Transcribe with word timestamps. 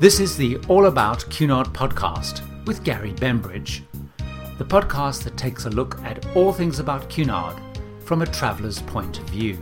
This 0.00 0.20
is 0.20 0.36
the 0.36 0.58
All 0.68 0.86
About 0.86 1.28
Cunard 1.28 1.70
podcast 1.70 2.42
with 2.66 2.84
Gary 2.84 3.12
Bembridge, 3.14 3.82
the 4.56 4.64
podcast 4.64 5.24
that 5.24 5.36
takes 5.36 5.64
a 5.64 5.70
look 5.70 6.00
at 6.04 6.24
all 6.36 6.52
things 6.52 6.78
about 6.78 7.10
Cunard 7.10 7.56
from 8.04 8.22
a 8.22 8.26
traveller's 8.26 8.80
point 8.80 9.18
of 9.18 9.24
view. 9.24 9.58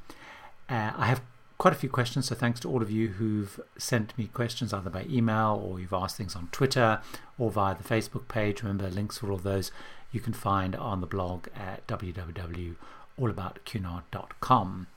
Uh, 0.67 0.93
I 0.97 1.05
have 1.05 1.21
quite 1.57 1.73
a 1.73 1.77
few 1.77 1.89
questions. 1.89 2.27
So 2.27 2.35
thanks 2.35 2.59
to 2.61 2.69
all 2.69 2.81
of 2.81 2.89
you 2.91 3.09
who've 3.09 3.59
sent 3.77 4.17
me 4.17 4.27
questions 4.27 4.73
either 4.73 4.89
by 4.89 5.05
email 5.09 5.61
or 5.63 5.79
you've 5.79 5.93
asked 5.93 6.17
things 6.17 6.35
on 6.35 6.49
Twitter 6.51 6.99
or 7.37 7.51
via 7.51 7.75
the 7.75 7.83
Facebook 7.83 8.27
page. 8.27 8.61
Remember, 8.61 8.89
links 8.89 9.19
for 9.19 9.31
all 9.31 9.37
those 9.37 9.71
you 10.11 10.19
can 10.19 10.33
find 10.33 10.75
on 10.75 10.99
the 11.01 11.07
blog 11.07 11.47
at 11.55 11.85
www.allaboutcunard.com. 11.87 14.87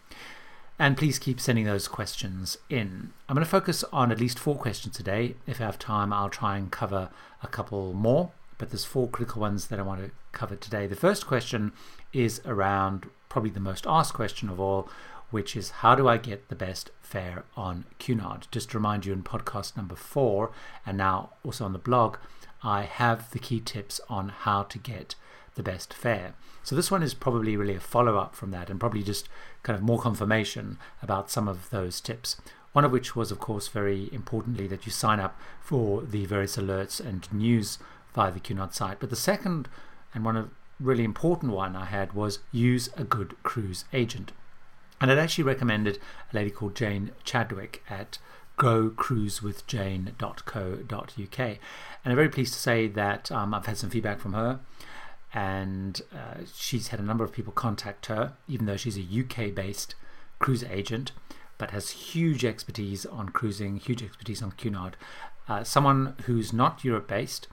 And 0.80 0.96
please 0.96 1.18
keep 1.18 1.40
sending 1.40 1.64
those 1.64 1.88
questions 1.88 2.56
in. 2.70 3.12
I'm 3.28 3.34
going 3.34 3.44
to 3.44 3.50
focus 3.50 3.82
on 3.92 4.12
at 4.12 4.20
least 4.20 4.38
four 4.38 4.56
questions 4.56 4.96
today. 4.96 5.34
If 5.44 5.60
I 5.60 5.64
have 5.64 5.76
time, 5.78 6.12
I'll 6.12 6.28
try 6.28 6.56
and 6.56 6.70
cover 6.70 7.10
a 7.42 7.48
couple 7.48 7.92
more, 7.94 8.30
but 8.58 8.70
there's 8.70 8.84
four 8.84 9.08
critical 9.08 9.40
ones 9.40 9.66
that 9.66 9.80
I 9.80 9.82
want 9.82 10.04
to 10.04 10.12
cover 10.30 10.54
today. 10.54 10.86
The 10.86 10.94
first 10.94 11.26
question 11.26 11.72
is 12.12 12.40
around 12.44 13.10
probably 13.28 13.50
the 13.50 13.58
most 13.58 13.88
asked 13.88 14.14
question 14.14 14.48
of 14.48 14.60
all, 14.60 14.88
which 15.30 15.56
is 15.56 15.70
how 15.70 15.94
do 15.94 16.08
I 16.08 16.16
get 16.16 16.48
the 16.48 16.56
best 16.56 16.90
fare 17.00 17.44
on 17.56 17.84
Cunard? 17.98 18.46
Just 18.50 18.70
to 18.70 18.78
remind 18.78 19.06
you, 19.06 19.12
in 19.12 19.22
podcast 19.22 19.76
number 19.76 19.96
four, 19.96 20.50
and 20.86 20.96
now 20.96 21.30
also 21.44 21.64
on 21.64 21.72
the 21.72 21.78
blog, 21.78 22.16
I 22.62 22.82
have 22.82 23.30
the 23.30 23.38
key 23.38 23.60
tips 23.60 24.00
on 24.08 24.30
how 24.30 24.62
to 24.64 24.78
get 24.78 25.14
the 25.54 25.62
best 25.62 25.92
fare. 25.92 26.34
So 26.62 26.76
this 26.76 26.90
one 26.90 27.02
is 27.02 27.14
probably 27.14 27.56
really 27.56 27.74
a 27.74 27.80
follow 27.80 28.16
up 28.16 28.34
from 28.34 28.50
that, 28.50 28.70
and 28.70 28.80
probably 28.80 29.02
just 29.02 29.28
kind 29.62 29.76
of 29.76 29.82
more 29.82 30.00
confirmation 30.00 30.78
about 31.02 31.30
some 31.30 31.48
of 31.48 31.70
those 31.70 32.00
tips. 32.00 32.36
One 32.72 32.84
of 32.84 32.92
which 32.92 33.16
was, 33.16 33.30
of 33.30 33.38
course, 33.38 33.68
very 33.68 34.08
importantly, 34.12 34.66
that 34.68 34.86
you 34.86 34.92
sign 34.92 35.20
up 35.20 35.38
for 35.60 36.02
the 36.02 36.26
various 36.26 36.56
alerts 36.56 37.00
and 37.00 37.30
news 37.32 37.78
via 38.14 38.30
the 38.30 38.40
Cunard 38.40 38.74
site. 38.74 39.00
But 39.00 39.10
the 39.10 39.16
second 39.16 39.68
and 40.14 40.24
one 40.24 40.36
of 40.36 40.50
really 40.80 41.04
important 41.04 41.52
one 41.52 41.74
I 41.74 41.86
had 41.86 42.12
was 42.12 42.38
use 42.52 42.88
a 42.96 43.04
good 43.04 43.34
cruise 43.42 43.84
agent. 43.92 44.32
And 45.00 45.10
I'd 45.10 45.18
actually 45.18 45.44
recommended 45.44 45.98
a 46.32 46.36
lady 46.36 46.50
called 46.50 46.74
Jane 46.74 47.12
Chadwick 47.24 47.82
at 47.88 48.18
gocruisewithjane.co.uk. 48.58 51.38
And 51.38 51.58
I'm 52.04 52.16
very 52.16 52.28
pleased 52.28 52.52
to 52.54 52.58
say 52.58 52.88
that 52.88 53.30
um, 53.30 53.54
I've 53.54 53.66
had 53.66 53.78
some 53.78 53.90
feedback 53.90 54.18
from 54.18 54.32
her, 54.32 54.58
and 55.32 56.02
uh, 56.12 56.38
she's 56.54 56.88
had 56.88 56.98
a 57.00 57.04
number 57.04 57.24
of 57.24 57.32
people 57.32 57.52
contact 57.52 58.06
her, 58.06 58.32
even 58.48 58.66
though 58.66 58.76
she's 58.76 58.98
a 58.98 59.20
UK 59.20 59.54
based 59.54 59.94
cruise 60.38 60.64
agent, 60.64 61.12
but 61.56 61.70
has 61.70 61.90
huge 61.90 62.44
expertise 62.44 63.06
on 63.06 63.28
cruising, 63.28 63.76
huge 63.76 64.02
expertise 64.02 64.42
on 64.42 64.50
Cunard. 64.52 64.96
Uh, 65.48 65.64
someone 65.64 66.14
who's 66.24 66.52
not 66.52 66.84
Europe 66.84 67.08
based, 67.08 67.48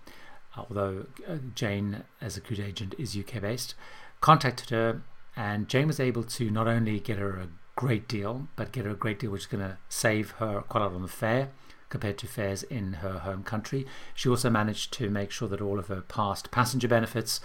although 0.58 1.06
uh, 1.28 1.38
Jane, 1.54 2.04
as 2.22 2.38
a 2.38 2.42
cruise 2.42 2.60
agent, 2.60 2.96
is 2.98 3.18
UK 3.18 3.42
based, 3.42 3.76
contacted 4.22 4.70
her 4.70 5.02
and 5.36 5.68
Jane 5.68 5.88
was 5.88 6.00
able 6.00 6.24
to 6.24 6.50
not 6.50 6.68
only 6.68 7.00
get 7.00 7.18
her 7.18 7.32
a 7.32 7.48
great 7.76 8.08
deal, 8.08 8.48
but 8.56 8.72
get 8.72 8.86
her 8.86 8.92
a 8.92 8.96
great 8.96 9.20
deal 9.20 9.32
which 9.32 9.42
is 9.42 9.48
going 9.48 9.64
to 9.64 9.78
save 9.90 10.32
her 10.32 10.62
quite 10.62 10.82
a 10.82 10.86
lot 10.86 10.96
on 10.96 11.02
the 11.02 11.08
fare 11.08 11.50
compared 11.90 12.18
to 12.18 12.28
fares 12.28 12.64
in 12.64 12.94
her 12.94 13.20
home 13.20 13.44
country. 13.44 13.86
She 14.14 14.30
also 14.30 14.50
managed 14.50 14.94
to 14.94 15.10
make 15.10 15.32
sure 15.32 15.48
that 15.50 15.62
all 15.62 15.80
of 15.80 15.88
her 15.88 16.02
past 16.02 16.52
passenger 16.52 16.88
benefits 16.88 17.40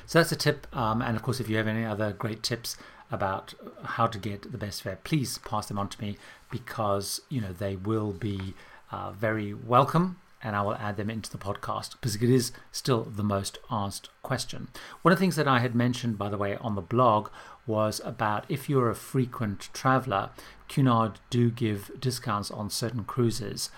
So 0.06 0.20
that's 0.20 0.32
a 0.32 0.36
tip. 0.36 0.68
Um, 0.76 1.02
and 1.02 1.18
of 1.18 1.24
course, 1.24 1.40
if 1.40 1.50
you 1.50 1.58
have 1.58 1.68
any 1.68 1.86
other 1.86 2.14
great 2.14 2.44
tips 2.44 2.78
about 3.12 3.54
how 3.84 4.08
to 4.08 4.18
get 4.18 4.52
the 4.52 4.58
best 4.58 4.82
fare, 4.82 5.00
please 5.04 5.38
pass 5.40 5.68
them 5.68 5.80
on 5.80 5.88
to 5.90 6.02
me 6.02 6.18
because 6.52 7.22
you 7.30 7.42
know 7.42 7.54
they 7.54 7.76
will 7.76 8.12
be 8.12 8.54
uh, 8.92 9.12
very 9.12 9.54
welcome 9.54 10.18
and 10.44 10.56
I 10.56 10.62
will 10.62 10.76
add 10.76 10.98
them 10.98 11.10
into 11.10 11.32
the 11.32 11.38
podcast 11.38 11.92
because 11.92 12.16
it 12.16 12.24
is 12.24 12.52
still 12.72 13.04
the 13.04 13.24
most 13.24 13.58
asked 13.72 14.10
question. 14.22 14.68
One 15.02 15.14
of 15.14 15.18
the 15.18 15.24
things 15.24 15.38
that 15.38 15.48
I 15.48 15.60
had 15.60 15.74
mentioned, 15.74 16.18
by 16.18 16.30
the 16.30 16.38
way, 16.38 16.58
on 16.58 16.76
the 16.76 16.82
blog 16.82 17.30
was 17.66 18.02
about 18.04 18.46
if 18.50 18.70
you're 18.70 18.90
a 18.90 18.96
frequent 18.96 19.70
traveler, 19.74 20.32
Cunard 20.68 21.20
do 21.30 21.50
give 21.50 21.92
discounts 22.00 22.52
on 22.52 22.70
certain 22.70 23.06
cruises. 23.06 23.70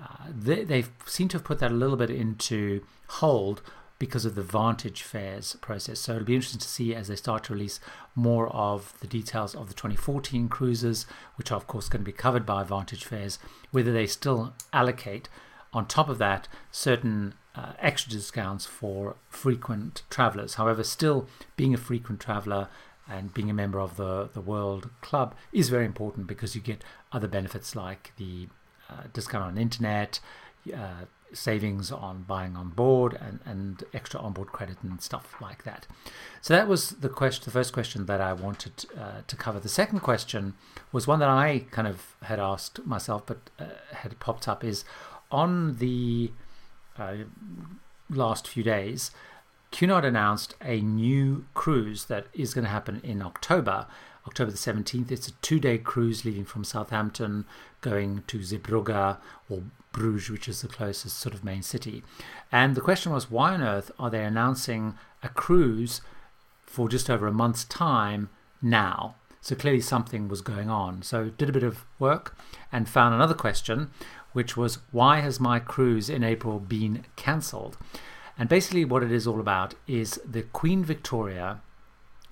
Uh, 0.00 0.26
they, 0.30 0.62
they 0.62 0.84
seem 1.06 1.28
to 1.28 1.38
have 1.38 1.44
put 1.44 1.58
that 1.58 1.72
a 1.72 1.74
little 1.74 1.96
bit 1.96 2.10
into 2.10 2.84
hold 3.08 3.62
because 4.02 4.24
of 4.24 4.34
the 4.34 4.42
Vantage 4.42 5.00
fares 5.00 5.56
process. 5.60 6.00
So 6.00 6.14
it'll 6.14 6.24
be 6.24 6.34
interesting 6.34 6.58
to 6.58 6.66
see 6.66 6.92
as 6.92 7.06
they 7.06 7.14
start 7.14 7.44
to 7.44 7.52
release 7.52 7.78
more 8.16 8.48
of 8.48 8.94
the 8.98 9.06
details 9.06 9.54
of 9.54 9.68
the 9.68 9.74
2014 9.74 10.48
cruises, 10.48 11.06
which 11.36 11.52
are 11.52 11.54
of 11.54 11.68
course 11.68 11.88
going 11.88 12.00
to 12.00 12.10
be 12.10 12.10
covered 12.10 12.44
by 12.44 12.64
Vantage 12.64 13.04
fares, 13.04 13.38
whether 13.70 13.92
they 13.92 14.08
still 14.08 14.54
allocate 14.72 15.28
on 15.72 15.86
top 15.86 16.08
of 16.08 16.18
that 16.18 16.48
certain 16.72 17.34
uh, 17.54 17.74
extra 17.78 18.10
discounts 18.10 18.66
for 18.66 19.14
frequent 19.28 20.02
travelers. 20.10 20.54
However, 20.54 20.82
still 20.82 21.28
being 21.54 21.72
a 21.72 21.78
frequent 21.78 22.18
traveler 22.18 22.66
and 23.08 23.32
being 23.32 23.50
a 23.50 23.54
member 23.54 23.78
of 23.78 23.96
the, 23.96 24.30
the 24.32 24.40
World 24.40 24.90
Club 25.00 25.32
is 25.52 25.68
very 25.68 25.86
important 25.86 26.26
because 26.26 26.56
you 26.56 26.60
get 26.60 26.82
other 27.12 27.28
benefits 27.28 27.76
like 27.76 28.10
the 28.16 28.48
uh, 28.90 29.04
discount 29.12 29.44
on 29.44 29.58
internet, 29.58 30.18
uh, 30.76 31.04
savings 31.32 31.90
on 31.90 32.22
buying 32.22 32.56
on 32.56 32.70
board 32.70 33.18
and, 33.20 33.40
and 33.44 33.84
extra 33.92 34.20
onboard 34.20 34.48
credit 34.48 34.76
and 34.82 35.00
stuff 35.00 35.34
like 35.40 35.64
that. 35.64 35.86
So 36.40 36.54
that 36.54 36.68
was 36.68 36.90
the 36.90 37.08
question, 37.08 37.44
the 37.44 37.50
first 37.50 37.72
question 37.72 38.06
that 38.06 38.20
I 38.20 38.32
wanted 38.32 38.84
uh, 38.98 39.22
to 39.26 39.36
cover. 39.36 39.60
The 39.60 39.68
second 39.68 40.00
question 40.00 40.54
was 40.90 41.06
one 41.06 41.20
that 41.20 41.28
I 41.28 41.66
kind 41.70 41.88
of 41.88 42.16
had 42.22 42.40
asked 42.40 42.84
myself, 42.84 43.24
but 43.26 43.50
uh, 43.58 43.64
had 43.92 44.18
popped 44.20 44.48
up 44.48 44.64
is 44.64 44.84
on 45.30 45.76
the 45.76 46.32
uh, 46.98 47.14
last 48.10 48.46
few 48.48 48.62
days. 48.62 49.10
Cunard 49.70 50.04
announced 50.04 50.54
a 50.60 50.80
new 50.80 51.46
cruise 51.54 52.04
that 52.04 52.26
is 52.34 52.52
going 52.52 52.64
to 52.64 52.70
happen 52.70 53.00
in 53.02 53.22
October, 53.22 53.86
October 54.26 54.50
the 54.50 54.56
17th. 54.56 55.10
It's 55.10 55.28
a 55.28 55.32
two 55.42 55.58
day 55.58 55.78
cruise 55.78 56.24
leaving 56.24 56.44
from 56.44 56.64
Southampton, 56.64 57.44
going 57.80 58.22
to 58.28 58.38
Zeebrugge 58.38 59.18
or 59.48 59.62
Bruges, 59.92 60.30
which 60.30 60.48
is 60.48 60.62
the 60.62 60.68
closest 60.68 61.18
sort 61.18 61.34
of 61.34 61.44
main 61.44 61.62
city. 61.62 62.02
And 62.50 62.74
the 62.74 62.80
question 62.80 63.12
was, 63.12 63.30
why 63.30 63.52
on 63.52 63.62
earth 63.62 63.90
are 63.98 64.10
they 64.10 64.24
announcing 64.24 64.94
a 65.22 65.28
cruise 65.28 66.00
for 66.64 66.88
just 66.88 67.10
over 67.10 67.26
a 67.26 67.32
month's 67.32 67.64
time 67.64 68.30
now? 68.60 69.16
So 69.40 69.56
clearly 69.56 69.80
something 69.80 70.28
was 70.28 70.40
going 70.40 70.70
on. 70.70 71.02
So 71.02 71.30
did 71.30 71.48
a 71.48 71.52
bit 71.52 71.64
of 71.64 71.84
work 71.98 72.36
and 72.70 72.88
found 72.88 73.14
another 73.14 73.34
question, 73.34 73.90
which 74.32 74.56
was, 74.56 74.78
why 74.92 75.20
has 75.20 75.40
my 75.40 75.58
cruise 75.58 76.08
in 76.08 76.22
April 76.22 76.60
been 76.60 77.04
cancelled? 77.16 77.76
And 78.38 78.48
basically, 78.48 78.84
what 78.84 79.02
it 79.02 79.12
is 79.12 79.26
all 79.26 79.40
about 79.40 79.74
is 79.86 80.20
the 80.24 80.42
Queen 80.42 80.84
Victoria 80.84 81.60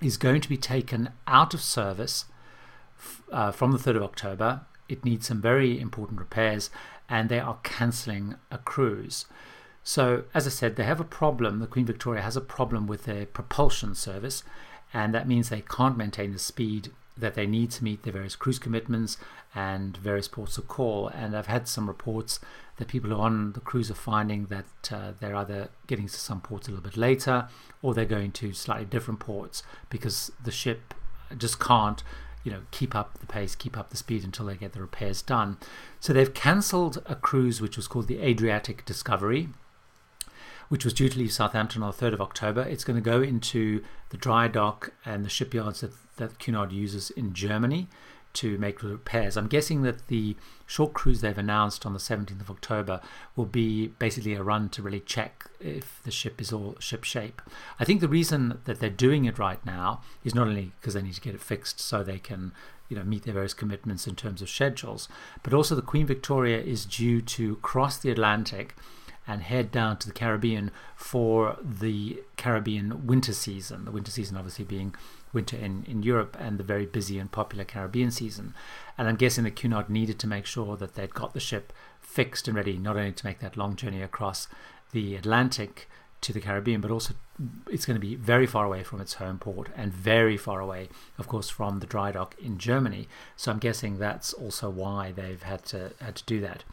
is 0.01 0.17
going 0.17 0.41
to 0.41 0.49
be 0.49 0.57
taken 0.57 1.09
out 1.27 1.53
of 1.53 1.61
service 1.61 2.25
uh, 3.31 3.51
from 3.51 3.71
the 3.71 3.77
3rd 3.77 3.97
of 3.97 4.03
October. 4.03 4.61
It 4.89 5.05
needs 5.05 5.27
some 5.27 5.41
very 5.41 5.79
important 5.79 6.19
repairs, 6.19 6.69
and 7.07 7.29
they 7.29 7.39
are 7.39 7.59
cancelling 7.63 8.35
a 8.49 8.57
cruise. 8.57 9.25
So, 9.83 10.25
as 10.33 10.45
I 10.45 10.49
said, 10.49 10.75
they 10.75 10.83
have 10.83 10.99
a 10.99 11.05
problem. 11.05 11.59
The 11.59 11.67
Queen 11.67 11.85
Victoria 11.85 12.21
has 12.21 12.37
a 12.37 12.41
problem 12.41 12.87
with 12.87 13.05
their 13.05 13.25
propulsion 13.25 13.95
service, 13.95 14.43
and 14.93 15.13
that 15.13 15.27
means 15.27 15.49
they 15.49 15.61
can't 15.61 15.97
maintain 15.97 16.33
the 16.33 16.39
speed 16.39 16.91
that 17.21 17.35
they 17.35 17.47
need 17.47 17.71
to 17.71 17.83
meet 17.83 18.03
their 18.03 18.13
various 18.13 18.35
cruise 18.35 18.59
commitments 18.59 19.17
and 19.55 19.95
various 19.97 20.27
ports 20.27 20.57
of 20.57 20.67
call. 20.67 21.07
And 21.07 21.35
I've 21.35 21.47
had 21.47 21.67
some 21.67 21.87
reports 21.87 22.39
that 22.77 22.87
people 22.87 23.09
who 23.09 23.15
are 23.15 23.21
on 23.21 23.53
the 23.53 23.59
cruise 23.59 23.89
are 23.89 23.95
finding 23.95 24.45
that 24.45 24.91
uh, 24.91 25.13
they're 25.19 25.35
either 25.35 25.69
getting 25.87 26.07
to 26.07 26.13
some 26.13 26.41
ports 26.41 26.67
a 26.67 26.71
little 26.71 26.83
bit 26.83 26.97
later 26.97 27.47
or 27.81 27.93
they're 27.93 28.05
going 28.05 28.31
to 28.31 28.53
slightly 28.53 28.85
different 28.85 29.19
ports 29.19 29.63
because 29.89 30.31
the 30.43 30.51
ship 30.51 30.93
just 31.37 31.59
can't 31.59 32.03
you 32.43 32.51
know 32.51 32.61
keep 32.71 32.95
up 32.95 33.19
the 33.19 33.27
pace 33.27 33.55
keep 33.55 33.77
up 33.77 33.91
the 33.91 33.97
speed 33.97 34.23
until 34.23 34.47
they 34.47 34.55
get 34.55 34.73
the 34.73 34.81
repairs 34.81 35.21
done 35.21 35.57
so 35.99 36.11
they've 36.11 36.33
cancelled 36.33 37.01
a 37.05 37.15
cruise 37.15 37.61
which 37.61 37.77
was 37.77 37.87
called 37.87 38.07
the 38.07 38.19
adriatic 38.19 38.83
discovery 38.85 39.49
which 40.71 40.85
was 40.85 40.93
due 40.93 41.09
to 41.09 41.19
leave 41.19 41.33
Southampton 41.33 41.83
on 41.83 41.91
the 41.91 41.97
3rd 41.97 42.13
of 42.13 42.21
October. 42.21 42.61
It's 42.61 42.85
going 42.85 42.95
to 42.95 43.01
go 43.01 43.21
into 43.21 43.83
the 44.07 44.15
dry 44.15 44.47
dock 44.47 44.93
and 45.03 45.25
the 45.25 45.29
shipyards 45.29 45.81
that, 45.81 45.91
that 46.15 46.39
Cunard 46.39 46.71
uses 46.71 47.09
in 47.09 47.33
Germany 47.33 47.89
to 48.35 48.57
make 48.57 48.81
repairs. 48.81 49.35
I'm 49.35 49.49
guessing 49.49 49.81
that 49.81 50.07
the 50.07 50.37
short 50.65 50.93
cruise 50.93 51.19
they've 51.19 51.37
announced 51.37 51.85
on 51.85 51.91
the 51.91 51.99
17th 51.99 52.39
of 52.39 52.49
October 52.49 53.01
will 53.35 53.47
be 53.47 53.87
basically 53.87 54.33
a 54.33 54.43
run 54.43 54.69
to 54.69 54.81
really 54.81 55.01
check 55.01 55.49
if 55.59 56.01
the 56.03 56.11
ship 56.11 56.39
is 56.39 56.53
all 56.53 56.77
ship 56.79 57.03
shape. 57.03 57.41
I 57.77 57.83
think 57.83 57.99
the 57.99 58.07
reason 58.07 58.59
that 58.63 58.79
they're 58.79 58.89
doing 58.89 59.25
it 59.25 59.37
right 59.37 59.63
now 59.65 59.99
is 60.23 60.33
not 60.33 60.47
only 60.47 60.71
because 60.79 60.93
they 60.93 61.01
need 61.01 61.15
to 61.15 61.21
get 61.21 61.35
it 61.35 61.41
fixed 61.41 61.81
so 61.81 62.01
they 62.01 62.17
can 62.17 62.53
you 62.87 62.95
know 62.95 63.03
meet 63.03 63.23
their 63.23 63.33
various 63.33 63.53
commitments 63.53 64.07
in 64.07 64.15
terms 64.15 64.41
of 64.41 64.49
schedules, 64.49 65.09
but 65.43 65.53
also 65.53 65.75
the 65.75 65.81
Queen 65.81 66.05
Victoria 66.05 66.61
is 66.61 66.85
due 66.85 67.19
to 67.21 67.57
cross 67.57 67.97
the 67.97 68.09
Atlantic 68.09 68.73
and 69.27 69.41
head 69.41 69.71
down 69.71 69.97
to 69.97 70.07
the 70.07 70.13
Caribbean 70.13 70.71
for 70.95 71.57
the 71.61 72.23
Caribbean 72.37 73.05
winter 73.05 73.33
season. 73.33 73.85
The 73.85 73.91
winter 73.91 74.11
season, 74.11 74.37
obviously, 74.37 74.65
being 74.65 74.95
winter 75.33 75.57
in, 75.57 75.85
in 75.87 76.03
Europe 76.03 76.35
and 76.39 76.57
the 76.57 76.63
very 76.63 76.85
busy 76.85 77.19
and 77.19 77.31
popular 77.31 77.63
Caribbean 77.63 78.11
season. 78.11 78.53
And 78.97 79.07
I'm 79.07 79.15
guessing 79.15 79.43
that 79.43 79.55
Cunard 79.55 79.89
needed 79.89 80.19
to 80.19 80.27
make 80.27 80.45
sure 80.45 80.75
that 80.77 80.95
they'd 80.95 81.13
got 81.13 81.33
the 81.33 81.39
ship 81.39 81.71
fixed 81.99 82.47
and 82.47 82.57
ready, 82.57 82.77
not 82.77 82.97
only 82.97 83.13
to 83.13 83.25
make 83.25 83.39
that 83.39 83.57
long 83.57 83.75
journey 83.75 84.01
across 84.01 84.47
the 84.91 85.15
Atlantic 85.15 85.87
to 86.21 86.33
the 86.33 86.41
Caribbean, 86.41 86.81
but 86.81 86.91
also 86.91 87.15
it's 87.69 87.85
going 87.85 87.95
to 87.95 88.05
be 88.05 88.15
very 88.15 88.45
far 88.45 88.65
away 88.65 88.83
from 88.83 89.01
its 89.01 89.15
home 89.15 89.39
port 89.39 89.69
and 89.75 89.91
very 89.91 90.37
far 90.37 90.59
away, 90.59 90.89
of 91.17 91.27
course, 91.27 91.49
from 91.49 91.79
the 91.79 91.87
dry 91.87 92.11
dock 92.11 92.35
in 92.39 92.57
Germany. 92.57 93.07
So 93.35 93.51
I'm 93.51 93.57
guessing 93.57 93.97
that's 93.97 94.33
also 94.33 94.69
why 94.69 95.11
they've 95.11 95.41
had 95.41 95.65
to 95.65 95.93
had 95.99 96.15
to 96.17 96.23
do 96.25 96.39
that. 96.41 96.63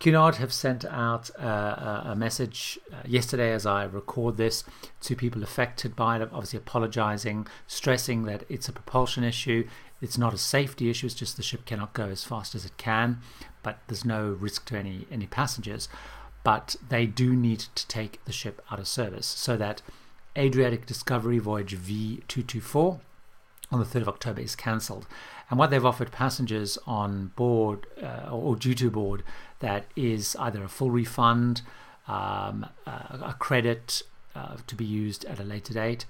Cunard 0.00 0.36
have 0.36 0.52
sent 0.52 0.86
out 0.86 1.30
uh, 1.38 2.02
a 2.06 2.16
message 2.16 2.78
uh, 2.90 2.96
yesterday 3.06 3.52
as 3.52 3.66
I 3.66 3.84
record 3.84 4.38
this 4.38 4.64
to 5.02 5.14
people 5.14 5.42
affected 5.42 5.94
by 5.94 6.16
it, 6.16 6.22
obviously 6.32 6.56
apologizing, 6.56 7.46
stressing 7.66 8.24
that 8.24 8.44
it's 8.48 8.66
a 8.66 8.72
propulsion 8.72 9.24
issue. 9.24 9.68
It's 10.00 10.16
not 10.16 10.32
a 10.32 10.38
safety 10.38 10.88
issue, 10.88 11.04
it's 11.04 11.14
just 11.14 11.36
the 11.36 11.42
ship 11.42 11.66
cannot 11.66 11.92
go 11.92 12.06
as 12.06 12.24
fast 12.24 12.54
as 12.54 12.64
it 12.64 12.78
can, 12.78 13.20
but 13.62 13.80
there's 13.88 14.06
no 14.06 14.30
risk 14.30 14.64
to 14.66 14.78
any, 14.78 15.06
any 15.12 15.26
passengers. 15.26 15.90
But 16.44 16.76
they 16.88 17.04
do 17.04 17.36
need 17.36 17.60
to 17.74 17.86
take 17.86 18.24
the 18.24 18.32
ship 18.32 18.62
out 18.70 18.78
of 18.78 18.88
service 18.88 19.26
so 19.26 19.58
that 19.58 19.82
Adriatic 20.34 20.86
Discovery 20.86 21.38
Voyage 21.38 21.76
V224 21.76 23.00
on 23.70 23.78
the 23.78 23.84
3rd 23.84 24.02
of 24.02 24.08
October 24.08 24.40
is 24.40 24.56
cancelled. 24.56 25.06
And 25.50 25.58
what 25.58 25.70
they've 25.70 25.84
offered 25.84 26.12
passengers 26.12 26.78
on 26.86 27.32
board 27.36 27.86
uh, 28.00 28.30
or 28.30 28.56
due 28.56 28.74
to 28.74 28.90
board 28.90 29.24
that 29.58 29.84
is 29.96 30.36
either 30.36 30.62
a 30.62 30.68
full 30.68 30.90
refund, 30.90 31.62
um, 32.06 32.66
a 32.86 33.34
credit 33.38 34.02
uh, 34.34 34.56
to 34.66 34.74
be 34.74 34.84
used 34.84 35.24
at 35.24 35.40
a 35.40 35.44
later 35.44 35.74
date, 35.74 36.06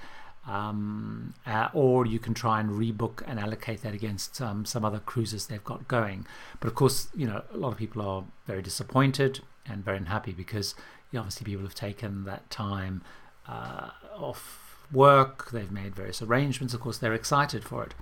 um, 0.46 1.34
uh, 1.46 1.68
or 1.72 2.06
you 2.06 2.18
can 2.18 2.34
try 2.34 2.60
and 2.60 2.70
rebook 2.70 3.22
and 3.26 3.38
allocate 3.40 3.82
that 3.82 3.94
against 3.94 4.40
um, 4.40 4.64
some 4.64 4.84
other 4.84 4.98
cruises 4.98 5.46
they've 5.46 5.64
got 5.64 5.88
going. 5.88 6.26
But 6.60 6.68
of 6.68 6.74
course, 6.74 7.08
you 7.14 7.26
know, 7.26 7.42
a 7.52 7.56
lot 7.56 7.72
of 7.72 7.78
people 7.78 8.02
are 8.02 8.24
very 8.46 8.62
disappointed 8.62 9.40
and 9.66 9.84
very 9.84 9.96
unhappy 9.96 10.32
because 10.32 10.74
obviously 11.16 11.44
people 11.44 11.64
have 11.64 11.74
taken 11.74 12.24
that 12.24 12.48
time 12.50 13.02
uh, 13.48 13.90
off 14.16 14.76
work, 14.92 15.50
they've 15.50 15.70
made 15.70 15.94
various 15.94 16.22
arrangements, 16.22 16.74
of 16.74 16.80
course, 16.80 16.98
they're 16.98 17.14
excited 17.14 17.64
for 17.64 17.84
it. 17.84 17.94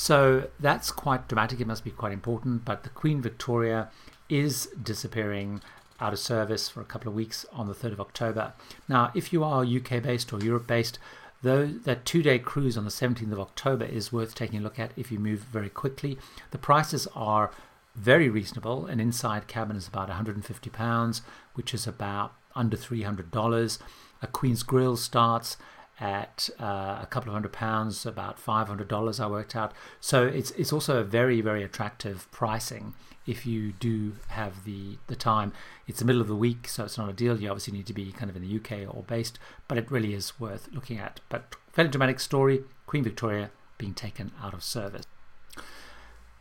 So 0.00 0.48
that's 0.58 0.90
quite 0.90 1.28
dramatic, 1.28 1.60
it 1.60 1.66
must 1.66 1.84
be 1.84 1.90
quite 1.90 2.12
important. 2.12 2.64
But 2.64 2.84
the 2.84 2.88
Queen 2.88 3.20
Victoria 3.20 3.90
is 4.30 4.70
disappearing 4.82 5.60
out 6.00 6.14
of 6.14 6.18
service 6.18 6.70
for 6.70 6.80
a 6.80 6.86
couple 6.86 7.10
of 7.10 7.14
weeks 7.14 7.44
on 7.52 7.68
the 7.68 7.74
3rd 7.74 7.92
of 7.92 8.00
October. 8.00 8.54
Now, 8.88 9.12
if 9.14 9.30
you 9.30 9.44
are 9.44 9.62
UK 9.62 10.02
based 10.02 10.32
or 10.32 10.40
Europe 10.40 10.66
based, 10.66 10.98
though 11.42 11.66
that 11.66 12.06
two 12.06 12.22
day 12.22 12.38
cruise 12.38 12.78
on 12.78 12.84
the 12.84 12.90
17th 12.90 13.30
of 13.30 13.40
October 13.40 13.84
is 13.84 14.10
worth 14.10 14.34
taking 14.34 14.60
a 14.60 14.62
look 14.62 14.78
at 14.78 14.92
if 14.96 15.12
you 15.12 15.18
move 15.18 15.40
very 15.40 15.68
quickly. 15.68 16.16
The 16.50 16.56
prices 16.56 17.06
are 17.14 17.50
very 17.94 18.30
reasonable. 18.30 18.86
An 18.86 19.00
inside 19.00 19.48
cabin 19.48 19.76
is 19.76 19.86
about 19.86 20.08
£150, 20.08 21.20
which 21.52 21.74
is 21.74 21.86
about 21.86 22.32
under 22.56 22.78
$300. 22.78 23.78
A 24.22 24.26
Queen's 24.26 24.62
Grill 24.62 24.96
starts 24.96 25.58
at 26.00 26.48
uh, 26.58 26.98
a 27.02 27.06
couple 27.10 27.28
of 27.28 27.34
hundred 27.34 27.52
pounds, 27.52 28.06
about 28.06 28.38
five 28.38 28.68
hundred 28.68 28.88
dollars. 28.88 29.20
I 29.20 29.26
worked 29.26 29.54
out. 29.54 29.72
So 30.00 30.26
it's 30.26 30.50
it's 30.52 30.72
also 30.72 30.98
a 30.98 31.04
very 31.04 31.40
very 31.40 31.62
attractive 31.62 32.30
pricing 32.30 32.94
if 33.26 33.46
you 33.46 33.72
do 33.72 34.14
have 34.28 34.64
the 34.64 34.98
the 35.06 35.16
time. 35.16 35.52
It's 35.86 35.98
the 35.98 36.04
middle 36.04 36.22
of 36.22 36.28
the 36.28 36.36
week, 36.36 36.68
so 36.68 36.84
it's 36.84 36.98
not 36.98 37.10
a 37.10 37.12
deal. 37.12 37.40
You 37.40 37.50
obviously 37.50 37.74
need 37.74 37.86
to 37.86 37.92
be 37.92 38.12
kind 38.12 38.30
of 38.30 38.36
in 38.36 38.42
the 38.42 38.56
UK 38.56 38.92
or 38.92 39.02
based, 39.02 39.38
but 39.68 39.78
it 39.78 39.90
really 39.90 40.14
is 40.14 40.40
worth 40.40 40.68
looking 40.72 40.98
at. 40.98 41.20
But 41.28 41.54
fairly 41.72 41.90
dramatic 41.90 42.18
story: 42.18 42.64
Queen 42.86 43.04
Victoria 43.04 43.50
being 43.78 43.94
taken 43.94 44.32
out 44.42 44.54
of 44.54 44.62
service. 44.64 45.04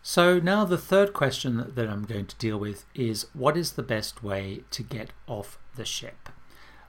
So 0.02 0.40
now 0.40 0.64
the 0.64 0.78
third 0.78 1.14
question 1.14 1.72
that 1.76 1.90
I'm 1.90 2.06
going 2.06 2.26
to 2.28 2.36
deal 2.38 2.58
with 2.58 2.86
is 2.96 3.28
what 3.34 3.58
is 3.58 3.74
the 3.74 3.84
best 3.84 4.24
way 4.24 4.64
to 4.72 4.82
get 4.82 5.12
off 5.28 5.60
the 5.76 5.86
ship, 5.86 6.30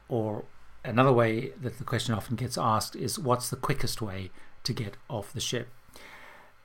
or 0.08 0.44
another 0.84 1.12
way 1.12 1.52
that 1.60 1.78
the 1.78 1.84
question 1.84 2.14
often 2.14 2.36
gets 2.36 2.56
asked 2.58 2.96
is 2.96 3.18
what's 3.18 3.50
the 3.50 3.56
quickest 3.56 4.00
way 4.00 4.30
to 4.64 4.72
get 4.72 4.96
off 5.08 5.32
the 5.32 5.40
ship? 5.40 5.68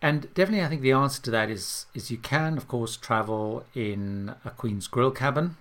And 0.02 0.34
definitely, 0.34 0.64
I 0.64 0.68
think 0.68 0.82
the 0.82 0.92
answer 0.92 1.22
to 1.24 1.32
that 1.32 1.50
is 1.50 1.88
is 1.94 2.12
you 2.12 2.18
can, 2.18 2.58
of 2.58 2.68
course, 2.68 2.98
travel 2.98 3.66
in 3.74 4.36
a 4.44 4.52
Queen's 4.52 4.88
Grill 4.88 5.12
cabin, 5.12 5.58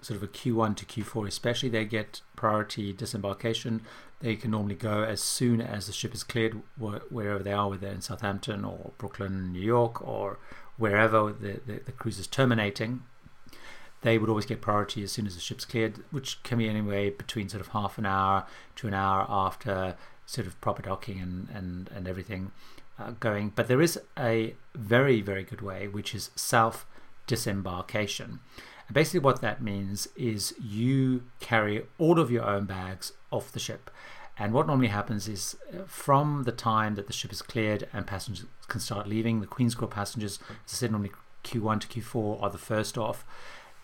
sort 0.00 0.16
of 0.16 0.22
a 0.22 0.28
Q1 0.28 0.76
to 0.76 0.86
Q4, 0.86 1.28
especially. 1.28 1.68
They 1.68 1.84
get 1.84 2.22
priority 2.34 2.92
disembarkation. 2.92 3.82
They 4.20 4.34
can 4.34 4.50
normally 4.50 4.74
go 4.74 5.04
as 5.04 5.20
soon 5.20 5.60
as 5.60 5.86
the 5.86 5.92
ship 5.92 6.14
is 6.14 6.24
cleared, 6.24 6.62
wherever 6.78 7.42
they 7.42 7.52
are, 7.52 7.68
whether 7.68 7.88
in 7.88 8.00
Southampton 8.00 8.64
or 8.64 8.92
Brooklyn, 8.96 9.52
New 9.52 9.60
York, 9.60 10.00
or 10.06 10.38
wherever 10.78 11.32
the, 11.32 11.60
the, 11.66 11.80
the 11.84 11.92
cruise 11.92 12.18
is 12.18 12.26
terminating 12.26 13.02
they 14.06 14.18
would 14.18 14.30
always 14.30 14.46
get 14.46 14.60
priority 14.60 15.02
as 15.02 15.10
soon 15.10 15.26
as 15.26 15.34
the 15.34 15.40
ship's 15.40 15.64
cleared, 15.64 15.98
which 16.12 16.40
can 16.44 16.58
be 16.58 16.68
anywhere 16.68 17.10
between 17.10 17.48
sort 17.48 17.60
of 17.60 17.66
half 17.68 17.98
an 17.98 18.06
hour 18.06 18.46
to 18.76 18.86
an 18.86 18.94
hour 18.94 19.26
after 19.28 19.96
sort 20.26 20.46
of 20.46 20.60
proper 20.60 20.80
docking 20.80 21.18
and, 21.18 21.48
and, 21.52 21.90
and 21.92 22.06
everything 22.06 22.52
uh, 23.00 23.10
going. 23.18 23.52
But 23.56 23.66
there 23.66 23.82
is 23.82 23.98
a 24.16 24.54
very, 24.76 25.20
very 25.22 25.42
good 25.42 25.60
way, 25.60 25.88
which 25.88 26.14
is 26.14 26.30
self 26.36 26.86
disembarkation. 27.26 28.38
And 28.86 28.94
basically, 28.94 29.18
what 29.18 29.40
that 29.40 29.60
means 29.60 30.06
is 30.14 30.54
you 30.62 31.24
carry 31.40 31.84
all 31.98 32.20
of 32.20 32.30
your 32.30 32.44
own 32.44 32.64
bags 32.64 33.12
off 33.32 33.50
the 33.50 33.58
ship. 33.58 33.90
And 34.38 34.52
what 34.52 34.68
normally 34.68 34.88
happens 34.88 35.26
is 35.26 35.56
uh, 35.74 35.78
from 35.88 36.44
the 36.44 36.52
time 36.52 36.94
that 36.94 37.08
the 37.08 37.12
ship 37.12 37.32
is 37.32 37.42
cleared 37.42 37.88
and 37.92 38.06
passengers 38.06 38.46
can 38.68 38.78
start 38.78 39.08
leaving, 39.08 39.40
the 39.40 39.48
Queen's 39.48 39.74
Grill 39.74 39.90
passengers, 39.90 40.38
as 40.48 40.74
I 40.74 40.76
said, 40.76 40.92
normally 40.92 41.10
Q1 41.42 41.80
to 41.80 41.88
Q4 41.88 42.40
are 42.40 42.50
the 42.50 42.56
first 42.58 42.96
off. 42.96 43.24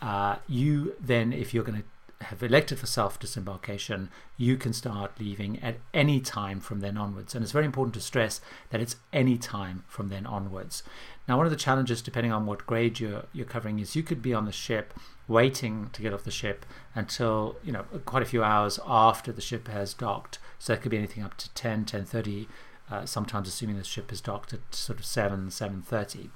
Uh, 0.02 0.36
you 0.48 0.94
then, 1.00 1.32
if 1.32 1.54
you're 1.54 1.62
going 1.62 1.78
to 1.78 2.24
have 2.24 2.42
elected 2.42 2.78
for 2.78 2.86
self 2.86 3.18
disembarkation, 3.18 4.08
you 4.36 4.56
can 4.56 4.72
start 4.72 5.12
leaving 5.18 5.60
at 5.60 5.76
any 5.94 6.20
time 6.20 6.60
from 6.60 6.80
then 6.80 6.96
onwards. 6.96 7.34
And 7.34 7.42
it's 7.42 7.52
very 7.52 7.64
important 7.64 7.94
to 7.94 8.00
stress 8.00 8.40
that 8.70 8.80
it's 8.80 8.96
any 9.12 9.38
time 9.38 9.84
from 9.86 10.08
then 10.08 10.26
onwards. 10.26 10.82
Now, 11.28 11.36
one 11.36 11.46
of 11.46 11.52
the 11.52 11.56
challenges, 11.56 12.02
depending 12.02 12.32
on 12.32 12.46
what 12.46 12.66
grade 12.66 12.98
you're, 12.98 13.24
you're 13.32 13.46
covering, 13.46 13.78
is 13.78 13.94
you 13.94 14.02
could 14.02 14.22
be 14.22 14.34
on 14.34 14.44
the 14.44 14.52
ship 14.52 14.92
waiting 15.28 15.88
to 15.92 16.02
get 16.02 16.12
off 16.12 16.24
the 16.24 16.32
ship 16.32 16.66
until 16.96 17.56
you 17.62 17.70
know 17.70 17.84
quite 18.04 18.24
a 18.24 18.26
few 18.26 18.42
hours 18.42 18.80
after 18.84 19.30
the 19.30 19.40
ship 19.40 19.68
has 19.68 19.94
docked. 19.94 20.38
So 20.58 20.72
that 20.72 20.82
could 20.82 20.90
be 20.90 20.98
anything 20.98 21.22
up 21.22 21.36
to 21.38 21.48
10, 21.50 21.84
10.30, 21.84 22.46
uh, 22.90 23.06
sometimes 23.06 23.48
assuming 23.48 23.78
the 23.78 23.84
ship 23.84 24.12
is 24.12 24.20
docked 24.20 24.52
at 24.52 24.74
sort 24.74 24.98
of 24.98 25.04
7, 25.04 25.48
7.30. 25.48 26.30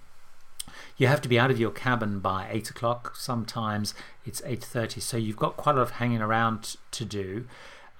You 0.96 1.06
have 1.06 1.20
to 1.22 1.28
be 1.28 1.38
out 1.38 1.50
of 1.50 1.58
your 1.58 1.70
cabin 1.70 2.20
by 2.20 2.48
eight 2.50 2.70
o'clock. 2.70 3.16
Sometimes 3.16 3.94
it's 4.24 4.42
eight 4.44 4.64
thirty. 4.64 5.00
So 5.00 5.16
you've 5.16 5.36
got 5.36 5.56
quite 5.56 5.74
a 5.74 5.78
lot 5.78 5.82
of 5.82 5.90
hanging 5.92 6.20
around 6.20 6.76
to 6.92 7.04
do. 7.04 7.46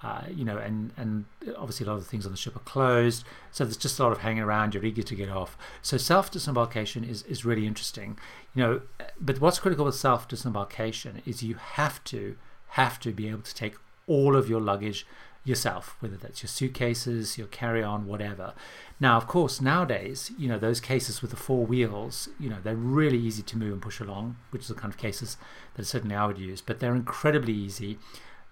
Uh, 0.03 0.25
you 0.29 0.45
know, 0.45 0.57
and 0.57 0.91
and 0.95 1.25
obviously 1.57 1.85
a 1.85 1.89
lot 1.89 1.95
of 1.95 2.03
the 2.03 2.09
things 2.09 2.25
on 2.25 2.31
the 2.31 2.37
ship 2.37 2.55
are 2.55 2.59
closed, 2.59 3.23
so 3.51 3.63
there's 3.63 3.77
just 3.77 3.99
a 3.99 4.03
lot 4.03 4.11
of 4.11 4.19
hanging 4.19 4.43
around. 4.43 4.75
You're 4.75 4.85
eager 4.85 5.01
to 5.01 5.15
get 5.15 5.29
off. 5.29 5.57
So 5.81 5.97
self 5.97 6.29
disembarkation 6.29 7.03
is 7.03 7.23
is 7.23 7.43
really 7.43 7.65
interesting. 7.65 8.19
You 8.53 8.63
know, 8.63 8.81
but 9.19 9.41
what's 9.41 9.57
critical 9.59 9.85
with 9.85 9.95
self 9.95 10.27
disembarkation 10.27 11.23
is 11.25 11.41
you 11.41 11.55
have 11.55 12.03
to 12.05 12.35
have 12.69 12.99
to 12.99 13.11
be 13.11 13.27
able 13.27 13.41
to 13.41 13.55
take 13.55 13.75
all 14.05 14.35
of 14.35 14.47
your 14.47 14.61
luggage 14.61 15.05
yourself, 15.47 15.95
whether 15.99 16.17
that's 16.17 16.43
your 16.43 16.49
suitcases, 16.49 17.37
your 17.37 17.47
carry 17.47 17.81
on, 17.81 18.05
whatever. 18.05 18.53
Now, 18.99 19.17
of 19.17 19.27
course, 19.27 19.61
nowadays, 19.61 20.31
you 20.37 20.47
know, 20.47 20.59
those 20.59 20.79
cases 20.79 21.21
with 21.21 21.31
the 21.31 21.37
four 21.37 21.65
wheels, 21.65 22.29
you 22.39 22.49
know, 22.49 22.57
they're 22.61 22.75
really 22.75 23.17
easy 23.17 23.43
to 23.43 23.57
move 23.57 23.73
and 23.73 23.81
push 23.81 23.99
along, 23.99 24.37
which 24.51 24.63
is 24.63 24.67
the 24.67 24.73
kind 24.73 24.93
of 24.93 24.99
cases 24.99 25.37
that 25.75 25.85
certainly 25.85 26.15
I 26.15 26.25
would 26.25 26.37
use, 26.37 26.61
but 26.61 26.79
they're 26.79 26.95
incredibly 26.95 27.53
easy. 27.53 27.97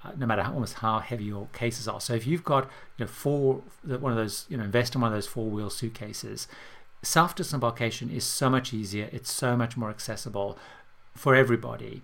Uh, 0.03 0.11
no 0.17 0.25
matter 0.27 0.43
how, 0.43 0.53
almost 0.53 0.75
how 0.75 0.99
heavy 0.99 1.23
your 1.23 1.47
cases 1.47 1.87
are. 1.87 1.99
So 1.99 2.13
if 2.13 2.27
you've 2.27 2.43
got 2.43 2.65
you 2.97 3.05
know 3.05 3.07
four 3.07 3.63
one 3.83 4.11
of 4.11 4.17
those 4.17 4.45
you 4.49 4.55
know 4.55 4.63
invest 4.63 4.93
in 4.93 5.01
one 5.01 5.11
of 5.11 5.17
those 5.17 5.25
four 5.25 5.49
wheel 5.49 5.71
suitcases, 5.71 6.47
self 7.01 7.33
disembarkation 7.33 8.11
is 8.11 8.23
so 8.23 8.47
much 8.49 8.71
easier. 8.71 9.09
It's 9.11 9.31
so 9.31 9.57
much 9.57 9.75
more 9.75 9.89
accessible 9.89 10.59
for 11.15 11.33
everybody. 11.33 12.03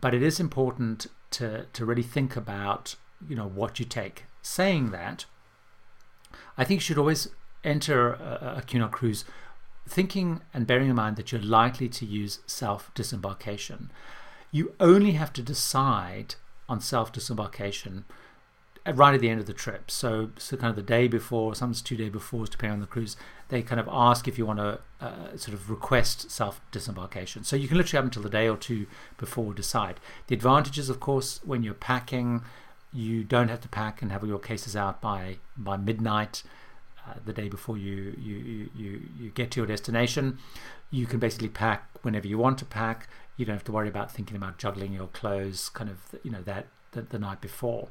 But 0.00 0.14
it 0.14 0.22
is 0.22 0.40
important 0.40 1.06
to 1.32 1.66
to 1.72 1.84
really 1.84 2.02
think 2.02 2.34
about 2.34 2.96
you 3.28 3.36
know 3.36 3.48
what 3.48 3.78
you 3.78 3.84
take. 3.84 4.24
Saying 4.42 4.90
that, 4.90 5.24
I 6.56 6.64
think 6.64 6.78
you 6.78 6.84
should 6.84 6.98
always 6.98 7.28
enter 7.64 8.14
a, 8.14 8.56
a 8.58 8.62
Cunard 8.62 8.92
cruise 8.92 9.24
thinking 9.88 10.40
and 10.54 10.66
bearing 10.66 10.88
in 10.88 10.96
mind 10.96 11.16
that 11.16 11.32
you're 11.32 11.40
likely 11.40 11.88
to 11.88 12.06
use 12.06 12.40
self 12.46 12.92
disembarkation. 12.94 13.90
You 14.50 14.74
only 14.80 15.12
have 15.12 15.32
to 15.34 15.42
decide 15.42 16.34
on 16.68 16.80
self 16.80 17.12
disembarkation 17.12 18.04
right 18.94 19.14
at 19.14 19.20
the 19.20 19.30
end 19.30 19.40
of 19.40 19.46
the 19.46 19.52
trip. 19.52 19.90
So, 19.90 20.30
so 20.36 20.56
kind 20.56 20.70
of 20.70 20.76
the 20.76 20.82
day 20.82 21.06
before, 21.06 21.54
sometimes 21.54 21.82
two 21.82 21.96
days 21.96 22.10
before, 22.10 22.46
depending 22.46 22.74
on 22.74 22.80
the 22.80 22.86
cruise, 22.86 23.16
they 23.48 23.62
kind 23.62 23.80
of 23.80 23.88
ask 23.90 24.26
if 24.26 24.38
you 24.38 24.44
want 24.44 24.58
to 24.58 24.80
uh, 25.00 25.36
sort 25.36 25.54
of 25.54 25.70
request 25.70 26.30
self 26.30 26.60
disembarkation. 26.70 27.44
So 27.44 27.56
you 27.56 27.68
can 27.68 27.76
literally 27.76 27.98
have 27.98 28.04
until 28.04 28.22
the 28.22 28.30
day 28.30 28.48
or 28.48 28.56
two 28.56 28.86
before 29.18 29.54
decide. 29.54 30.00
The 30.26 30.34
advantages, 30.34 30.88
of 30.88 31.00
course, 31.00 31.40
when 31.44 31.62
you're 31.62 31.74
packing, 31.74 32.42
you 32.92 33.24
don't 33.24 33.48
have 33.48 33.60
to 33.62 33.68
pack 33.68 34.02
and 34.02 34.12
have 34.12 34.22
all 34.22 34.28
your 34.28 34.38
cases 34.38 34.76
out 34.76 35.00
by 35.00 35.38
by 35.56 35.76
midnight. 35.76 36.42
Uh, 37.04 37.14
the 37.24 37.32
day 37.32 37.48
before 37.48 37.76
you, 37.76 38.14
you 38.18 38.70
you 38.76 39.02
you 39.18 39.30
get 39.30 39.50
to 39.52 39.60
your 39.60 39.66
destination, 39.66 40.38
you 40.90 41.06
can 41.06 41.18
basically 41.18 41.48
pack 41.48 41.88
whenever 42.02 42.28
you 42.28 42.38
want 42.38 42.58
to 42.58 42.64
pack. 42.64 43.08
You 43.36 43.44
don't 43.44 43.56
have 43.56 43.64
to 43.64 43.72
worry 43.72 43.88
about 43.88 44.12
thinking 44.12 44.36
about 44.36 44.58
juggling 44.58 44.92
your 44.92 45.08
clothes, 45.08 45.68
kind 45.70 45.90
of 45.90 45.98
you 46.22 46.30
know 46.30 46.42
that 46.42 46.66
the, 46.92 47.02
the 47.02 47.18
night 47.18 47.40
before. 47.40 47.88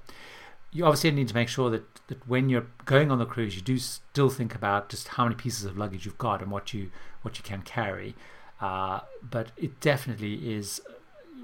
You 0.73 0.85
obviously 0.85 1.11
need 1.11 1.27
to 1.27 1.35
make 1.35 1.49
sure 1.49 1.69
that, 1.69 1.83
that 2.07 2.25
when 2.25 2.47
you're 2.47 2.67
going 2.85 3.11
on 3.11 3.19
the 3.19 3.25
cruise, 3.25 3.57
you 3.57 3.61
do 3.61 3.77
still 3.77 4.29
think 4.29 4.55
about 4.55 4.87
just 4.87 5.09
how 5.09 5.25
many 5.25 5.35
pieces 5.35 5.65
of 5.65 5.77
luggage 5.77 6.05
you've 6.05 6.17
got 6.17 6.41
and 6.41 6.49
what 6.49 6.73
you 6.73 6.91
what 7.23 7.37
you 7.37 7.43
can 7.43 7.61
carry. 7.63 8.15
Uh, 8.61 9.01
but 9.29 9.51
it 9.57 9.81
definitely 9.81 10.53
is 10.55 10.81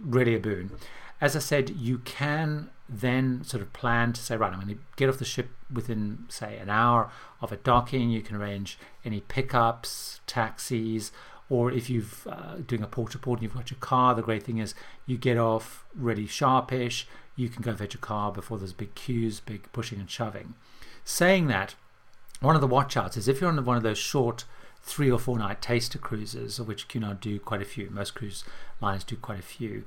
really 0.02 0.36
a 0.36 0.40
boon. 0.40 0.72
As 1.20 1.36
I 1.36 1.40
said, 1.40 1.72
you 1.72 1.98
can 1.98 2.70
then 2.90 3.44
sort 3.44 3.62
of 3.62 3.74
plan 3.74 4.14
to 4.14 4.22
say, 4.22 4.38
right, 4.38 4.52
I'm 4.52 4.62
going 4.62 4.76
to 4.76 4.82
get 4.96 5.10
off 5.10 5.18
the 5.18 5.26
ship 5.26 5.50
within, 5.72 6.26
say, 6.30 6.58
an 6.58 6.70
hour 6.70 7.12
of 7.42 7.52
a 7.52 7.58
docking. 7.58 8.10
You 8.10 8.22
can 8.22 8.36
arrange 8.36 8.78
any 9.04 9.22
pickups, 9.22 10.22
taxis, 10.26 11.12
or 11.50 11.72
if 11.72 11.90
you're 11.90 12.04
uh, 12.30 12.56
doing 12.66 12.84
a 12.84 12.88
port 12.88 13.12
to 13.12 13.20
port 13.20 13.40
and 13.40 13.44
you've 13.44 13.56
got 13.56 13.72
your 13.72 13.80
car, 13.80 14.16
the 14.16 14.22
great 14.22 14.44
thing 14.44 14.58
is 14.58 14.74
you 15.06 15.18
get 15.18 15.38
off 15.38 15.86
really 15.96 16.28
sharpish. 16.28 17.08
You 17.36 17.50
can 17.50 17.62
go 17.62 17.76
fetch 17.76 17.94
your 17.94 18.02
car 18.02 18.32
before 18.32 18.58
there's 18.58 18.74
big 18.74 18.96
queues, 18.96 19.40
big 19.40 19.72
pushing 19.72 20.00
and 20.00 20.10
shoving. 20.10 20.56
Saying 21.04 21.48
that, 21.48 21.76
one 22.42 22.56
of 22.56 22.62
the 22.62 22.68
watchouts 22.68 23.18
is 23.18 23.28
if 23.28 23.40
you're 23.40 23.50
on 23.50 23.64
one 23.64 23.78
of 23.78 23.84
those 23.84 23.98
short 23.98 24.44
three 24.82 25.12
or 25.12 25.20
four 25.20 25.38
night 25.38 25.62
taster 25.62 25.98
cruises, 25.98 26.60
of 26.60 26.68
which 26.68 26.88
Cunard 26.88 27.20
do 27.20 27.40
quite 27.40 27.62
a 27.62 27.66
few, 27.66 27.90
most 27.90 28.16
cruise 28.16 28.44
lines 28.82 29.04
do 29.04 29.16
quite 29.16 29.40
a 29.40 29.44
few 29.44 29.84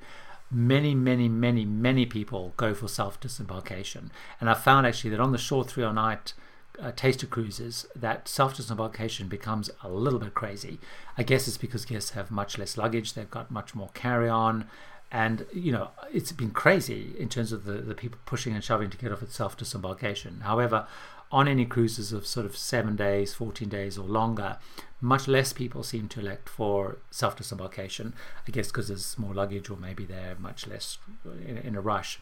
many, 0.51 0.95
many, 0.95 1.29
many, 1.29 1.65
many 1.65 2.07
people 2.07 2.53
go 2.57 2.75
for 2.75 2.89
self 2.89 3.21
disembarkation. 3.21 4.11
And 4.41 4.51
I 4.51 4.55
found 4.55 4.87
actually 4.87 5.11
that 5.11 5.21
on 5.21 5.33
the 5.33 5.39
short 5.39 5.69
three 5.69 5.85
or 5.85 5.93
night 5.93 6.33
uh, 6.81 6.93
taster 6.93 7.27
cruises, 7.27 7.87
that 7.95 8.29
self 8.29 8.57
disembarkation 8.57 9.29
becomes 9.29 9.71
a 9.83 9.89
little 9.89 10.19
bit 10.19 10.35
crazy. 10.35 10.79
I 11.17 11.23
guess 11.23 11.47
it's 11.47 11.59
because 11.59 11.85
guests 11.85 12.11
have 12.11 12.31
much 12.31 12.59
less 12.59 12.77
luggage, 12.77 13.15
they've 13.15 13.31
got 13.31 13.51
much 13.51 13.75
more 13.75 13.91
carry 13.95 14.29
on. 14.29 14.67
And 15.13 15.47
you 15.53 15.73
know 15.73 15.91
it's 16.13 16.33
been 16.33 16.53
crazy 16.53 17.15
in 17.19 17.29
terms 17.29 17.51
of 17.53 17.65
the, 17.65 17.73
the 17.73 17.95
people 17.95 18.21
pushing 18.27 18.55
and 18.55 18.63
shoving 18.63 18.91
to 18.91 18.97
get 18.97 19.13
off 19.13 19.23
at 19.23 19.31
self 19.31 19.57
disembarkation. 19.57 20.43
However, 20.43 20.87
on 21.33 21.47
any 21.47 21.65
cruises 21.65 22.13
of 22.13 22.27
sort 22.27 22.47
of 22.47 22.57
seven 22.57 22.97
days, 22.97 23.35
14 23.35 23.69
days, 23.69 23.97
or 23.97 24.05
longer, 24.05 24.59
much 25.01 25.29
less 25.29 25.53
people 25.53 25.83
seem 25.83 26.09
to 26.09 26.21
elect 26.21 26.49
for 26.49 26.99
self 27.11 27.37
disembarkation. 27.37 28.15
I 28.47 28.51
guess 28.51 28.69
because 28.69 28.89
there's 28.89 29.19
more 29.19 29.35
luggage, 29.35 29.71
or 29.71 29.77
maybe 29.77 30.05
they're 30.05 30.37
much 30.39 30.67
less 30.67 30.99
in, 31.47 31.57
in 31.59 31.75
a 31.77 31.81
rush. 31.81 32.21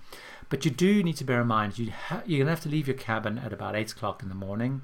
But 0.49 0.65
you 0.65 0.71
do 0.71 1.03
need 1.03 1.17
to 1.17 1.25
bear 1.25 1.41
in 1.41 1.47
mind 1.47 1.79
you 1.79 1.91
ha- 1.91 2.23
you're 2.27 2.39
going 2.39 2.47
to 2.47 2.53
have 2.53 2.63
to 2.63 2.69
leave 2.69 2.87
your 2.87 2.97
cabin 2.97 3.39
at 3.39 3.53
about 3.53 3.75
8 3.75 3.93
o'clock 3.93 4.23
in 4.23 4.29
the 4.29 4.35
morning. 4.35 4.83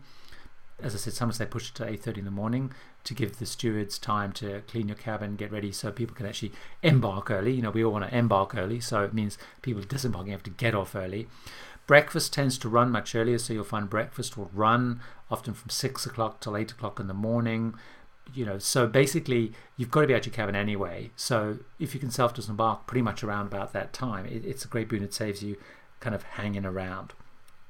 As 0.82 0.94
I 0.94 0.98
said, 0.98 1.12
sometimes 1.12 1.38
they 1.38 1.46
push 1.46 1.68
it 1.70 1.74
to 1.76 1.84
8.30 1.84 2.18
in 2.18 2.24
the 2.24 2.30
morning 2.30 2.72
to 3.04 3.14
give 3.14 3.38
the 3.38 3.46
stewards 3.46 3.98
time 3.98 4.32
to 4.32 4.62
clean 4.66 4.88
your 4.88 4.96
cabin, 4.96 5.36
get 5.36 5.52
ready 5.52 5.70
so 5.70 5.92
people 5.92 6.16
can 6.16 6.26
actually 6.26 6.52
embark 6.82 7.30
early. 7.30 7.52
You 7.52 7.62
know, 7.62 7.70
we 7.70 7.84
all 7.84 7.92
want 7.92 8.08
to 8.08 8.16
embark 8.16 8.54
early, 8.56 8.80
so 8.80 9.04
it 9.04 9.14
means 9.14 9.38
people 9.62 9.82
disembarking 9.82 10.32
have 10.32 10.42
to 10.44 10.50
get 10.50 10.74
off 10.74 10.94
early. 10.94 11.28
Breakfast 11.86 12.32
tends 12.32 12.56
to 12.58 12.68
run 12.68 12.90
much 12.90 13.14
earlier, 13.14 13.38
so 13.38 13.52
you'll 13.52 13.64
find 13.64 13.90
breakfast 13.90 14.38
will 14.38 14.50
run 14.54 15.00
often 15.30 15.52
from 15.52 15.68
six 15.68 16.06
o'clock 16.06 16.40
till 16.40 16.56
eight 16.56 16.72
o'clock 16.72 16.98
in 16.98 17.08
the 17.08 17.14
morning. 17.14 17.74
You 18.32 18.46
know, 18.46 18.58
so 18.58 18.86
basically 18.86 19.52
you've 19.76 19.90
got 19.90 20.00
to 20.00 20.06
be 20.06 20.14
at 20.14 20.24
your 20.24 20.34
cabin 20.34 20.56
anyway. 20.56 21.10
So 21.14 21.58
if 21.78 21.92
you 21.92 22.00
can 22.00 22.10
self 22.10 22.32
disembark 22.32 22.86
pretty 22.86 23.02
much 23.02 23.22
around 23.22 23.48
about 23.48 23.74
that 23.74 23.92
time, 23.92 24.24
it, 24.24 24.46
it's 24.46 24.64
a 24.64 24.68
great 24.68 24.88
boon. 24.88 25.02
It 25.02 25.12
saves 25.12 25.42
you 25.42 25.58
kind 26.00 26.14
of 26.14 26.22
hanging 26.22 26.64
around. 26.64 27.12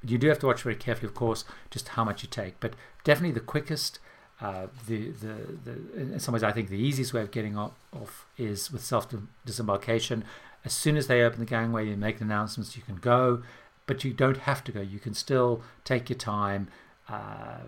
You 0.01 0.17
do 0.17 0.29
have 0.29 0.39
to 0.39 0.45
watch 0.45 0.61
very 0.61 0.75
carefully, 0.75 1.07
of 1.07 1.15
course, 1.15 1.43
just 1.69 1.89
how 1.89 2.05
much 2.05 2.23
you 2.23 2.29
take. 2.29 2.59
But 2.61 2.73
definitely 3.03 3.33
the 3.33 3.41
quickest, 3.41 3.99
uh, 4.41 4.67
the, 4.87 5.11
the 5.11 5.35
the 5.63 6.01
in 6.13 6.19
some 6.19 6.33
ways 6.33 6.43
I 6.43 6.51
think 6.51 6.69
the 6.69 6.77
easiest 6.77 7.13
way 7.13 7.21
of 7.21 7.31
getting 7.31 7.57
off, 7.57 8.25
is 8.37 8.71
with 8.71 8.83
self 8.83 9.07
disembarkation. 9.45 10.23
As 10.63 10.73
soon 10.73 10.97
as 10.97 11.07
they 11.07 11.21
open 11.21 11.39
the 11.39 11.45
gangway 11.45 11.87
you 11.87 11.95
make 11.95 12.17
the 12.17 12.25
announcements, 12.25 12.75
you 12.75 12.81
can 12.81 12.95
go 12.95 13.43
but 13.87 14.03
you 14.03 14.13
don't 14.13 14.37
have 14.37 14.63
to 14.63 14.71
go. 14.71 14.81
You 14.81 14.99
can 14.99 15.13
still 15.13 15.61
take 15.83 16.09
your 16.09 16.17
time, 16.17 16.67
uh, 17.07 17.59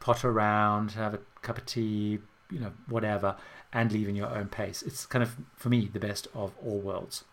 potter 0.00 0.30
around, 0.30 0.92
have 0.92 1.14
a 1.14 1.20
cup 1.42 1.58
of 1.58 1.66
tea, 1.66 2.18
you 2.50 2.58
know, 2.58 2.72
whatever, 2.88 3.36
and 3.72 3.92
leave 3.92 4.08
in 4.08 4.16
your 4.16 4.28
own 4.28 4.48
pace. 4.48 4.82
It's 4.82 5.06
kind 5.06 5.22
of, 5.22 5.36
for 5.56 5.68
me, 5.68 5.88
the 5.92 6.00
best 6.00 6.28
of 6.34 6.52
all 6.64 6.78
worlds. 6.78 7.24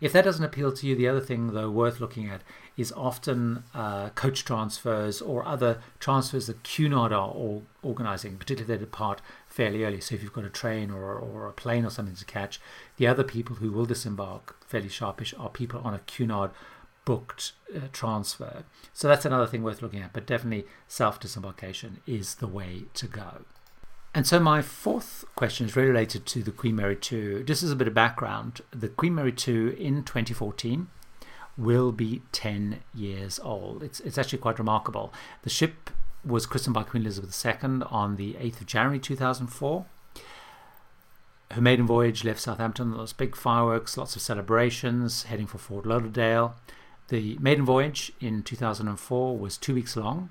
If 0.00 0.12
that 0.12 0.24
doesn't 0.24 0.44
appeal 0.44 0.72
to 0.72 0.86
you, 0.86 0.94
the 0.96 1.08
other 1.08 1.20
thing, 1.20 1.52
though, 1.52 1.70
worth 1.70 2.00
looking 2.00 2.28
at 2.28 2.42
is 2.80 2.92
often 2.92 3.62
uh, 3.74 4.08
coach 4.10 4.44
transfers 4.44 5.20
or 5.20 5.44
other 5.46 5.78
transfers 5.98 6.46
that 6.46 6.62
Cunard 6.62 7.12
are 7.12 7.28
all 7.28 7.62
organizing, 7.82 8.36
particularly 8.38 8.76
they 8.76 8.84
depart 8.84 9.20
fairly 9.46 9.84
early. 9.84 10.00
So 10.00 10.14
if 10.14 10.22
you've 10.22 10.32
got 10.32 10.44
a 10.44 10.50
train 10.50 10.90
or, 10.90 11.14
or 11.14 11.46
a 11.46 11.52
plane 11.52 11.84
or 11.84 11.90
something 11.90 12.14
to 12.16 12.24
catch, 12.24 12.60
the 12.96 13.06
other 13.06 13.24
people 13.24 13.56
who 13.56 13.70
will 13.70 13.86
disembark 13.86 14.56
fairly 14.66 14.88
sharpish 14.88 15.34
are 15.38 15.50
people 15.50 15.80
on 15.84 15.94
a 15.94 16.00
Cunard 16.00 16.52
booked 17.04 17.52
uh, 17.74 17.80
transfer. 17.92 18.64
So 18.92 19.08
that's 19.08 19.24
another 19.24 19.46
thing 19.46 19.62
worth 19.62 19.82
looking 19.82 20.02
at, 20.02 20.12
but 20.12 20.26
definitely 20.26 20.66
self 20.88 21.20
disembarkation 21.20 22.00
is 22.06 22.36
the 22.36 22.48
way 22.48 22.84
to 22.94 23.06
go. 23.06 23.44
And 24.14 24.26
so 24.26 24.40
my 24.40 24.60
fourth 24.60 25.24
question 25.36 25.66
is 25.66 25.76
really 25.76 25.90
related 25.90 26.26
to 26.26 26.42
the 26.42 26.50
Queen 26.50 26.74
Mary 26.74 26.96
2. 26.96 27.44
Just 27.44 27.62
as 27.62 27.70
a 27.70 27.76
bit 27.76 27.86
of 27.86 27.94
background, 27.94 28.60
the 28.72 28.88
Queen 28.88 29.14
Mary 29.14 29.32
2 29.32 29.76
in 29.78 30.02
2014 30.02 30.88
will 31.60 31.92
be 31.92 32.22
10 32.32 32.80
years 32.94 33.38
old. 33.40 33.82
It's, 33.82 34.00
it's 34.00 34.18
actually 34.18 34.38
quite 34.38 34.58
remarkable. 34.58 35.12
The 35.42 35.50
ship 35.50 35.90
was 36.24 36.46
christened 36.46 36.74
by 36.74 36.82
Queen 36.82 37.02
Elizabeth 37.02 37.44
II 37.44 37.82
on 37.90 38.16
the 38.16 38.34
8th 38.34 38.62
of 38.62 38.66
January 38.66 38.98
2004. 38.98 39.86
Her 41.52 41.60
maiden 41.60 41.86
voyage 41.86 42.24
left 42.24 42.40
Southampton. 42.40 42.90
There 42.90 43.00
was 43.00 43.12
big 43.12 43.36
fireworks, 43.36 43.96
lots 43.96 44.16
of 44.16 44.22
celebrations, 44.22 45.24
heading 45.24 45.46
for 45.46 45.58
Fort 45.58 45.84
Lauderdale. 45.84 46.54
The 47.08 47.36
maiden 47.40 47.64
voyage 47.64 48.12
in 48.20 48.42
2004 48.42 49.36
was 49.36 49.58
two 49.58 49.74
weeks 49.74 49.96
long. 49.96 50.30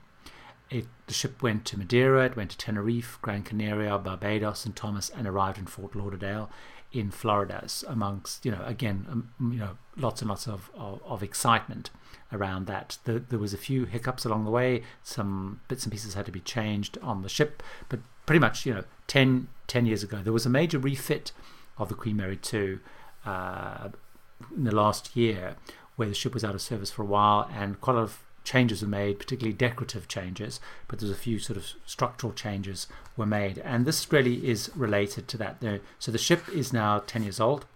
It, 0.70 0.86
the 1.08 1.14
ship 1.14 1.42
went 1.42 1.66
to 1.66 1.78
Madeira, 1.78 2.26
it 2.26 2.36
went 2.36 2.52
to 2.52 2.58
Tenerife, 2.58 3.18
Gran 3.22 3.44
Canaria, 3.44 3.98
Barbados, 3.98 4.66
and 4.66 4.76
Thomas, 4.76 5.10
and 5.10 5.28
arrived 5.28 5.58
in 5.58 5.66
Fort 5.66 5.96
Lauderdale 5.96 6.50
in 6.92 7.12
Florida. 7.12 7.66
Amongst 7.88 8.46
you 8.46 8.52
know, 8.52 8.64
again, 8.66 9.06
um, 9.10 9.30
you 9.52 9.60
know, 9.60 9.78
lots 9.98 10.22
and 10.22 10.30
lots 10.30 10.48
of, 10.48 10.70
of, 10.76 11.02
of 11.06 11.24
excitement 11.24 11.90
around 12.32 12.68
that. 12.68 12.98
The, 13.04 13.20
there 13.20 13.40
was 13.40 13.54
a 13.54 13.58
few 13.58 13.86
hiccups 13.86 14.26
along 14.26 14.46
the 14.46 14.52
way. 14.52 14.84
Some 15.04 15.62
bits 15.68 15.84
and 15.84 15.92
pieces 15.92 16.14
had 16.14 16.26
to 16.26 16.32
be 16.32 16.42
changed 16.42 16.98
on 17.02 17.22
the 17.22 17.30
ship, 17.30 17.64
but 17.90 18.00
pretty 18.26 18.40
much, 18.40 18.66
you 18.66 18.74
know, 18.74 18.84
10 19.08 19.48
10 19.68 19.86
years 19.86 20.04
ago. 20.04 20.22
There 20.24 20.34
was 20.34 20.46
a 20.46 20.50
major 20.50 20.80
refit 20.80 21.32
of 21.78 21.90
the 21.90 21.96
Queen 21.96 22.18
Mary 22.18 22.38
2 22.38 22.80
uh, 23.26 23.90
in 24.56 24.64
the 24.64 24.76
last 24.76 25.16
year 25.16 25.56
where 25.96 26.08
the 26.08 26.14
ship 26.14 26.34
was 26.34 26.44
out 26.44 26.56
of 26.56 26.62
service 26.62 26.92
for 26.92 27.04
a 27.04 27.06
while 27.06 27.50
and 27.54 27.80
quite 27.82 27.94
a 27.94 27.98
lot 27.98 28.04
of 28.04 28.20
changes 28.50 28.82
were 28.82 28.88
made, 28.88 29.20
particularly 29.20 29.54
decorative 29.54 30.08
changes, 30.08 30.60
but 30.88 30.98
there's 30.98 31.12
a 31.12 31.16
few 31.16 31.38
sort 31.38 31.56
of 31.56 31.68
structural 31.86 32.34
changes 32.34 32.88
were 33.16 33.28
made. 33.28 33.60
And 33.60 33.86
this 33.86 34.12
really 34.12 34.50
is 34.50 34.72
related 34.76 35.28
to 35.28 35.38
that. 35.38 35.64
So 36.00 36.12
the 36.12 36.18
ship 36.18 36.50
is 36.50 36.74
now 36.74 37.04
10 37.06 37.22
years 37.22 37.40
old. 37.40 37.68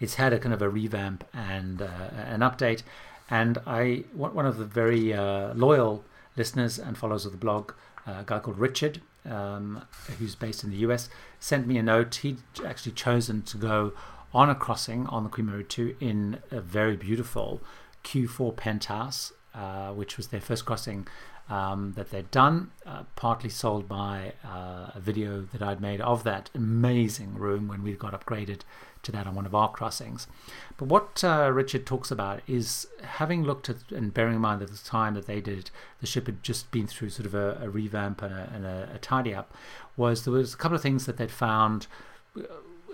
It's 0.00 0.16
had 0.16 0.32
a 0.32 0.40
kind 0.40 0.52
of 0.52 0.62
a 0.62 0.68
revamp 0.68 1.22
and 1.32 1.80
uh, 1.80 1.86
an 2.12 2.40
update. 2.40 2.82
And 3.30 3.58
I, 3.64 4.02
one 4.12 4.46
of 4.46 4.58
the 4.58 4.64
very 4.64 5.14
uh, 5.14 5.54
loyal 5.54 6.04
listeners 6.36 6.80
and 6.80 6.98
followers 6.98 7.24
of 7.24 7.30
the 7.30 7.38
blog, 7.38 7.70
uh, 8.04 8.16
a 8.18 8.24
guy 8.26 8.40
called 8.40 8.58
Richard, 8.58 9.00
um, 9.24 9.82
who's 10.18 10.34
based 10.34 10.64
in 10.64 10.70
the 10.70 10.78
US, 10.78 11.08
sent 11.38 11.68
me 11.68 11.78
a 11.78 11.84
note. 11.84 12.16
He'd 12.16 12.38
actually 12.66 12.92
chosen 12.92 13.42
to 13.42 13.56
go 13.56 13.92
on 14.34 14.50
a 14.50 14.56
crossing 14.56 15.06
on 15.06 15.22
the 15.22 15.30
Queen 15.30 15.46
Mary 15.46 15.62
2 15.62 15.94
in 16.00 16.40
a 16.50 16.60
very 16.60 16.96
beautiful 16.96 17.60
Q4 18.02 18.56
penthouse, 18.56 19.32
uh, 19.54 19.92
which 19.92 20.16
was 20.16 20.28
their 20.28 20.40
first 20.40 20.64
crossing 20.64 21.06
um, 21.48 21.92
that 21.96 22.10
they'd 22.10 22.30
done, 22.30 22.70
uh, 22.86 23.02
partly 23.16 23.50
sold 23.50 23.88
by 23.88 24.32
uh, 24.44 24.90
a 24.94 25.00
video 25.00 25.42
that 25.52 25.62
I'd 25.62 25.80
made 25.80 26.00
of 26.00 26.24
that 26.24 26.50
amazing 26.54 27.34
room 27.34 27.68
when 27.68 27.82
we 27.82 27.92
got 27.92 28.18
upgraded 28.18 28.60
to 29.02 29.12
that 29.12 29.26
on 29.26 29.34
one 29.34 29.46
of 29.46 29.54
our 29.54 29.70
crossings. 29.70 30.28
But 30.76 30.86
what 30.86 31.22
uh, 31.24 31.50
Richard 31.52 31.84
talks 31.84 32.10
about 32.10 32.40
is 32.46 32.86
having 33.02 33.42
looked 33.42 33.68
at 33.68 33.90
and 33.90 34.14
bearing 34.14 34.36
in 34.36 34.40
mind 34.40 34.62
at 34.62 34.70
the 34.70 34.78
time 34.78 35.14
that 35.14 35.26
they 35.26 35.40
did 35.40 35.58
it, 35.58 35.70
the 36.00 36.06
ship 36.06 36.26
had 36.26 36.42
just 36.42 36.70
been 36.70 36.86
through 36.86 37.10
sort 37.10 37.26
of 37.26 37.34
a, 37.34 37.58
a 37.60 37.68
revamp 37.68 38.22
and, 38.22 38.32
a, 38.32 38.50
and 38.54 38.64
a, 38.64 38.88
a 38.94 38.98
tidy 38.98 39.34
up, 39.34 39.52
was 39.96 40.24
there 40.24 40.32
was 40.32 40.54
a 40.54 40.56
couple 40.56 40.76
of 40.76 40.82
things 40.82 41.06
that 41.06 41.16
they'd 41.16 41.30
found 41.30 41.88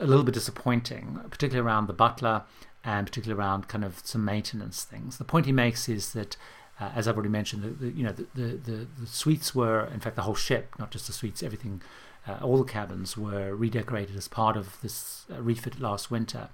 a 0.01 0.07
little 0.07 0.25
bit 0.25 0.35
disappointing, 0.35 1.21
particularly 1.31 1.67
around 1.67 1.87
the 1.87 1.93
butler 1.93 2.43
and 2.85 3.07
particularly 3.07 3.39
around 3.39 3.69
kind 3.69 3.85
of 3.85 4.01
some 4.05 4.25
maintenance 4.25 4.85
things. 4.85 5.19
The 5.19 5.25
point 5.25 5.47
he 5.47 5.53
makes 5.53 5.89
is 5.89 6.13
that, 6.13 6.37
uh, 6.81 6.91
as 6.95 7.09
I've 7.09 7.17
already 7.17 7.31
mentioned, 7.31 7.63
the, 7.63 7.69
the 7.69 7.91
you 7.91 8.05
know 8.05 8.13
the, 8.13 8.27
the, 8.35 8.87
the, 8.99 9.07
suites 9.07 9.55
were, 9.55 9.87
in 9.87 10.01
fact, 10.01 10.17
the 10.17 10.23
whole 10.23 10.35
ship, 10.35 10.75
not 10.79 10.91
just 10.91 11.07
the 11.07 11.13
suites, 11.13 11.43
everything, 11.43 11.83
uh, 12.27 12.39
all 12.43 12.59
the 12.59 12.71
cabins 12.71 13.17
were 13.17 13.55
redecorated 13.55 14.17
as 14.17 14.29
part 14.29 14.57
of 14.57 14.81
this 14.81 15.27
uh, 15.33 15.41
refit 15.43 15.81
last 15.81 16.11
winter. 16.11 16.49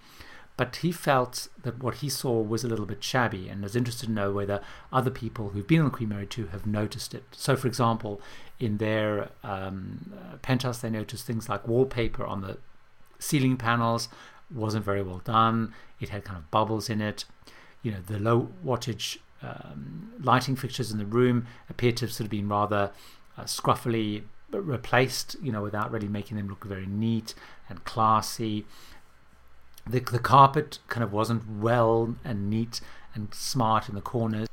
But 0.56 0.76
he 0.76 0.92
felt 0.92 1.48
that 1.62 1.82
what 1.82 1.96
he 1.96 2.08
saw 2.08 2.40
was 2.40 2.62
a 2.62 2.68
little 2.68 2.86
bit 2.86 3.02
shabby 3.02 3.48
and 3.48 3.60
was 3.60 3.74
interested 3.74 4.06
to 4.06 4.12
know 4.12 4.30
whether 4.30 4.60
other 4.92 5.10
people 5.10 5.48
who've 5.48 5.66
been 5.66 5.80
on 5.80 5.86
the 5.86 5.90
Queen 5.90 6.10
Mary 6.10 6.26
2 6.26 6.48
have 6.48 6.64
noticed 6.64 7.12
it. 7.12 7.24
So, 7.32 7.56
for 7.56 7.66
example, 7.66 8.20
in 8.60 8.76
their 8.76 9.30
um, 9.42 10.12
uh, 10.16 10.36
penthouse, 10.42 10.78
they 10.78 10.90
noticed 10.90 11.26
things 11.26 11.48
like 11.48 11.66
wallpaper 11.66 12.24
on 12.24 12.42
the 12.42 12.58
ceiling 13.18 13.56
panels 13.56 14.08
wasn't 14.50 14.84
very 14.84 15.02
well 15.02 15.20
done. 15.24 15.72
It 16.00 16.10
had 16.10 16.24
kind 16.24 16.38
of 16.38 16.50
bubbles 16.50 16.90
in 16.90 17.00
it. 17.00 17.24
You 17.82 17.92
know, 17.92 18.00
the 18.06 18.18
low 18.18 18.48
wattage 18.64 19.18
um, 19.42 20.12
lighting 20.20 20.56
fixtures 20.56 20.90
in 20.90 20.98
the 20.98 21.04
room 21.04 21.46
appeared 21.68 21.96
to 21.98 22.06
have 22.06 22.12
sort 22.12 22.26
of 22.26 22.30
been 22.30 22.48
rather 22.48 22.90
uh, 23.36 23.42
scruffily 23.44 24.22
replaced, 24.50 25.36
you 25.42 25.52
know, 25.52 25.62
without 25.62 25.90
really 25.90 26.08
making 26.08 26.36
them 26.36 26.48
look 26.48 26.64
very 26.64 26.86
neat 26.86 27.34
and 27.68 27.84
classy. 27.84 28.64
The, 29.86 30.00
the 30.00 30.18
carpet 30.18 30.78
kind 30.88 31.04
of 31.04 31.12
wasn't 31.12 31.60
well 31.60 32.16
and 32.24 32.48
neat 32.48 32.80
and 33.14 33.34
smart 33.34 33.88
in 33.88 33.94
the 33.94 34.00
corners. 34.00 34.48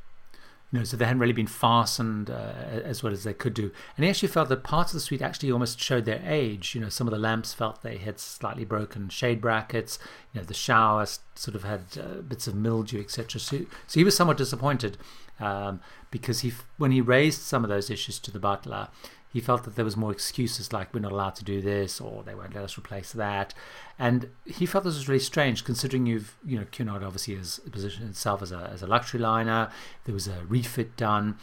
Know, 0.73 0.85
so 0.85 0.95
they 0.95 1.03
hadn't 1.03 1.19
really 1.19 1.33
been 1.33 1.47
fastened 1.47 2.29
uh, 2.29 2.53
as 2.85 3.03
well 3.03 3.11
as 3.11 3.25
they 3.25 3.33
could 3.33 3.53
do. 3.53 3.71
And 3.97 4.05
he 4.05 4.09
actually 4.09 4.29
felt 4.29 4.47
that 4.47 4.63
parts 4.63 4.91
of 4.91 4.93
the 4.93 5.01
suite 5.01 5.21
actually 5.21 5.51
almost 5.51 5.81
showed 5.81 6.05
their 6.05 6.21
age. 6.25 6.73
You 6.73 6.79
know, 6.79 6.87
some 6.87 7.07
of 7.07 7.11
the 7.11 7.19
lamps 7.19 7.53
felt 7.53 7.81
they 7.81 7.97
had 7.97 8.21
slightly 8.21 8.63
broken 8.63 9.09
shade 9.09 9.41
brackets. 9.41 9.99
You 10.31 10.39
know, 10.39 10.45
the 10.45 10.53
shower 10.53 11.05
sort 11.35 11.55
of 11.55 11.63
had 11.63 11.81
uh, 11.99 12.21
bits 12.21 12.47
of 12.47 12.55
mildew, 12.55 13.01
etc. 13.01 13.41
So, 13.41 13.57
so 13.85 13.99
he 13.99 14.05
was 14.05 14.15
somewhat 14.15 14.37
disappointed 14.37 14.97
um, 15.41 15.81
because 16.09 16.39
he, 16.39 16.53
when 16.77 16.91
he 16.91 17.01
raised 17.01 17.41
some 17.41 17.65
of 17.65 17.69
those 17.69 17.89
issues 17.89 18.17
to 18.19 18.31
the 18.31 18.39
butler, 18.39 18.87
he 19.31 19.39
felt 19.39 19.63
that 19.63 19.75
there 19.75 19.85
was 19.85 19.95
more 19.95 20.11
excuses 20.11 20.73
like 20.73 20.93
we're 20.93 20.99
not 20.99 21.11
allowed 21.11 21.35
to 21.35 21.43
do 21.43 21.61
this 21.61 22.01
or 22.01 22.23
they 22.23 22.35
won't 22.35 22.53
let 22.53 22.63
us 22.63 22.77
replace 22.77 23.11
that. 23.13 23.53
And 23.97 24.29
he 24.45 24.65
felt 24.65 24.83
this 24.83 24.95
was 24.95 25.07
really 25.07 25.19
strange 25.19 25.63
considering 25.63 26.05
you've 26.05 26.35
you 26.45 26.59
know 26.59 26.65
Cunard 26.71 27.03
obviously 27.03 27.35
has 27.35 27.59
positioned 27.71 28.09
itself 28.09 28.41
as 28.41 28.51
a, 28.51 28.69
as 28.73 28.81
a 28.81 28.87
luxury 28.87 29.19
liner. 29.19 29.71
There 30.05 30.13
was 30.13 30.27
a 30.27 30.43
refit 30.47 30.97
done. 30.97 31.37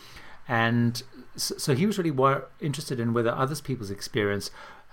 And 0.46 1.02
so, 1.36 1.56
so 1.58 1.74
he 1.74 1.86
was 1.86 1.98
really 1.98 2.10
more 2.10 2.48
interested 2.60 3.00
in 3.00 3.12
whether 3.12 3.30
other 3.30 3.56
people's 3.56 3.90
experience 3.90 4.50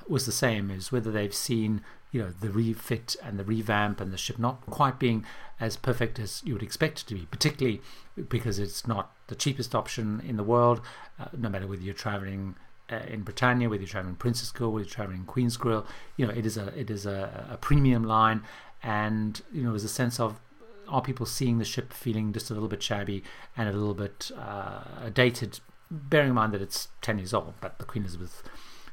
was 0.07 0.25
the 0.25 0.31
same 0.31 0.69
is 0.69 0.91
whether 0.91 1.11
they've 1.11 1.33
seen 1.33 1.81
you 2.11 2.21
know 2.21 2.29
the 2.39 2.49
refit 2.49 3.15
and 3.23 3.39
the 3.39 3.43
revamp 3.43 3.99
and 3.99 4.13
the 4.13 4.17
ship 4.17 4.37
not 4.37 4.65
quite 4.67 4.99
being 4.99 5.25
as 5.59 5.75
perfect 5.75 6.19
as 6.19 6.41
you 6.45 6.53
would 6.53 6.63
expect 6.63 7.01
it 7.01 7.07
to 7.07 7.15
be 7.15 7.25
particularly 7.25 7.81
because 8.29 8.59
it's 8.59 8.87
not 8.87 9.11
the 9.27 9.35
cheapest 9.35 9.73
option 9.73 10.21
in 10.25 10.37
the 10.37 10.43
world 10.43 10.81
uh, 11.19 11.25
no 11.35 11.49
matter 11.49 11.67
whether 11.67 11.81
you're 11.81 11.93
traveling 11.93 12.55
uh, 12.91 12.99
in 13.07 13.21
Britannia, 13.23 13.69
whether 13.69 13.81
you're 13.81 13.89
traveling 13.89 14.15
Princess 14.15 14.51
Grill, 14.51 14.71
whether 14.71 14.85
you're 14.85 14.93
traveling 14.93 15.25
Queen's 15.25 15.57
Grill, 15.57 15.85
you 16.17 16.25
know, 16.25 16.33
it 16.33 16.45
is 16.45 16.57
a 16.57 16.67
it 16.79 16.89
is 16.89 17.05
a, 17.05 17.47
a 17.51 17.57
premium 17.57 18.03
line, 18.03 18.43
and 18.83 19.41
you 19.51 19.63
know, 19.63 19.71
there's 19.71 19.83
a 19.83 19.89
sense 19.89 20.19
of 20.19 20.39
are 20.87 21.01
people 21.01 21.25
seeing 21.25 21.57
the 21.57 21.65
ship 21.65 21.91
feeling 21.91 22.31
just 22.31 22.51
a 22.51 22.53
little 22.53 22.69
bit 22.69 22.83
shabby 22.83 23.23
and 23.57 23.67
a 23.67 23.71
little 23.71 23.95
bit 23.95 24.29
uh, 24.37 25.09
dated, 25.11 25.59
bearing 25.89 26.29
in 26.29 26.35
mind 26.35 26.53
that 26.53 26.61
it's 26.61 26.89
10 27.01 27.17
years 27.17 27.33
old, 27.33 27.55
but 27.59 27.79
the 27.79 27.85
Queen 27.85 28.03
Elizabeth 28.03 28.43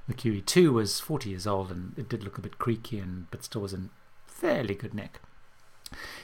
the 0.08 0.14
QE2 0.14 0.72
was 0.72 1.00
40 1.00 1.30
years 1.30 1.46
old 1.46 1.70
and 1.70 1.96
it 1.96 2.08
did 2.08 2.24
look 2.24 2.38
a 2.38 2.40
bit 2.40 2.58
creaky 2.58 2.98
and 2.98 3.30
but 3.30 3.44
still 3.44 3.60
was 3.60 3.72
in 3.72 3.90
fairly 4.26 4.74
good 4.74 4.94
nick. 4.94 5.20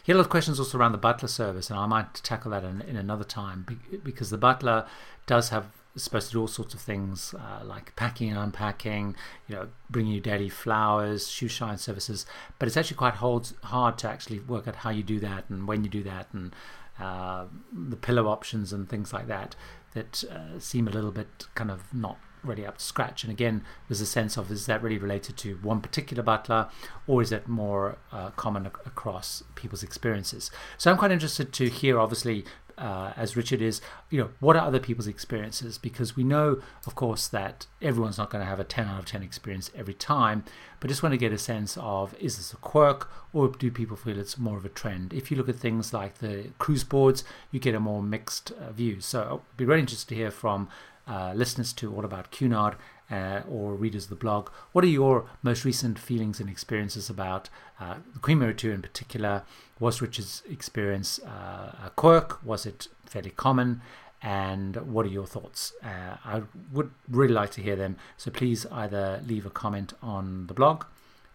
He 0.02 0.12
had 0.12 0.16
a 0.16 0.18
lot 0.18 0.26
of 0.26 0.30
questions 0.30 0.58
also 0.58 0.78
around 0.78 0.92
the 0.92 0.98
butler 0.98 1.28
service, 1.28 1.68
and 1.68 1.78
I 1.78 1.86
might 1.86 2.14
tackle 2.14 2.50
that 2.52 2.64
in, 2.64 2.80
in 2.80 2.96
another 2.96 3.24
time 3.24 3.66
because 4.02 4.30
the 4.30 4.38
butler 4.38 4.86
does 5.26 5.50
have 5.50 5.66
supposed 5.96 6.28
to 6.28 6.32
do 6.34 6.40
all 6.40 6.48
sorts 6.48 6.74
of 6.74 6.80
things 6.80 7.34
uh, 7.34 7.64
like 7.64 7.94
packing 7.96 8.30
and 8.30 8.38
unpacking, 8.38 9.16
you 9.48 9.54
know, 9.54 9.68
bringing 9.90 10.12
you 10.12 10.20
daily 10.20 10.48
flowers, 10.48 11.28
shoe 11.28 11.48
shine 11.48 11.78
services. 11.78 12.26
But 12.58 12.68
it's 12.68 12.76
actually 12.76 12.96
quite 12.96 13.14
holds, 13.14 13.54
hard 13.64 13.98
to 13.98 14.08
actually 14.08 14.40
work 14.40 14.68
out 14.68 14.76
how 14.76 14.90
you 14.90 15.02
do 15.02 15.18
that 15.20 15.44
and 15.48 15.66
when 15.66 15.84
you 15.84 15.90
do 15.90 16.02
that 16.04 16.28
and 16.32 16.54
uh, 17.00 17.46
the 17.72 17.96
pillow 17.96 18.26
options 18.26 18.72
and 18.72 18.88
things 18.88 19.12
like 19.12 19.26
that 19.28 19.54
that 19.94 20.24
uh, 20.30 20.58
seem 20.58 20.86
a 20.86 20.90
little 20.90 21.12
bit 21.12 21.46
kind 21.54 21.70
of 21.70 21.92
not 21.94 22.18
really 22.42 22.66
up 22.66 22.78
to 22.78 22.84
scratch. 22.84 23.24
And 23.24 23.32
again, 23.32 23.64
there's 23.88 24.00
a 24.00 24.06
sense 24.06 24.36
of 24.36 24.50
is 24.50 24.66
that 24.66 24.82
really 24.82 24.98
related 24.98 25.36
to 25.38 25.56
one 25.56 25.80
particular 25.80 26.22
butler 26.22 26.68
or 27.06 27.22
is 27.22 27.32
it 27.32 27.48
more 27.48 27.98
uh, 28.12 28.30
common 28.30 28.66
ac- 28.66 28.76
across 28.86 29.42
people's 29.54 29.82
experiences? 29.82 30.50
So 30.76 30.90
I'm 30.90 30.98
quite 30.98 31.10
interested 31.10 31.52
to 31.52 31.68
hear, 31.68 31.98
obviously, 31.98 32.44
uh, 32.78 33.12
as 33.16 33.36
Richard 33.36 33.60
is, 33.60 33.80
you 34.08 34.20
know, 34.20 34.30
what 34.40 34.56
are 34.56 34.64
other 34.64 34.78
people's 34.78 35.06
experiences? 35.06 35.78
Because 35.78 36.16
we 36.16 36.24
know, 36.24 36.62
of 36.86 36.94
course, 36.94 37.26
that 37.28 37.66
everyone's 37.82 38.18
not 38.18 38.30
going 38.30 38.42
to 38.42 38.48
have 38.48 38.60
a 38.60 38.64
10 38.64 38.86
out 38.86 38.98
of 38.98 39.04
10 39.06 39.22
experience 39.22 39.70
every 39.74 39.94
time, 39.94 40.44
but 40.80 40.88
just 40.88 41.02
want 41.02 41.12
to 41.12 41.18
get 41.18 41.32
a 41.32 41.38
sense 41.38 41.76
of 41.80 42.14
is 42.20 42.36
this 42.36 42.52
a 42.52 42.56
quirk 42.56 43.10
or 43.32 43.48
do 43.48 43.70
people 43.70 43.96
feel 43.96 44.18
it's 44.18 44.38
more 44.38 44.56
of 44.56 44.64
a 44.64 44.68
trend? 44.70 45.12
If 45.12 45.30
you 45.30 45.36
look 45.36 45.48
at 45.48 45.56
things 45.56 45.92
like 45.92 46.18
the 46.18 46.50
cruise 46.58 46.84
boards, 46.84 47.24
you 47.50 47.60
get 47.60 47.74
a 47.74 47.80
more 47.80 48.02
mixed 48.02 48.52
uh, 48.52 48.70
view. 48.70 49.00
So 49.00 49.42
I'd 49.50 49.56
be 49.56 49.64
really 49.64 49.80
interested 49.80 50.08
to 50.10 50.14
hear 50.14 50.30
from 50.30 50.68
uh, 51.06 51.32
listeners 51.34 51.72
to 51.72 51.94
All 51.94 52.04
About 52.04 52.30
Cunard 52.30 52.76
uh, 53.10 53.40
or 53.48 53.74
readers 53.74 54.04
of 54.04 54.10
the 54.10 54.16
blog. 54.16 54.50
What 54.72 54.84
are 54.84 54.88
your 54.88 55.26
most 55.42 55.64
recent 55.64 55.98
feelings 55.98 56.40
and 56.40 56.48
experiences 56.48 57.08
about 57.08 57.48
uh, 57.80 57.96
the 58.12 58.18
Queen 58.18 58.38
Mary 58.38 58.54
2 58.54 58.70
in 58.70 58.82
particular? 58.82 59.42
Was 59.80 60.02
Richard's 60.02 60.42
experience 60.50 61.18
uh, 61.20 61.86
a 61.86 61.90
quirk? 61.96 62.44
Was 62.44 62.66
it 62.66 62.88
fairly 63.06 63.30
common? 63.30 63.80
And 64.20 64.76
what 64.92 65.06
are 65.06 65.10
your 65.10 65.26
thoughts? 65.26 65.72
Uh, 65.82 66.16
I 66.24 66.42
would 66.72 66.90
really 67.08 67.34
like 67.34 67.52
to 67.52 67.62
hear 67.62 67.76
them. 67.76 67.96
So 68.16 68.30
please 68.30 68.66
either 68.66 69.22
leave 69.24 69.46
a 69.46 69.50
comment 69.50 69.92
on 70.02 70.48
the 70.48 70.54
blog, 70.54 70.84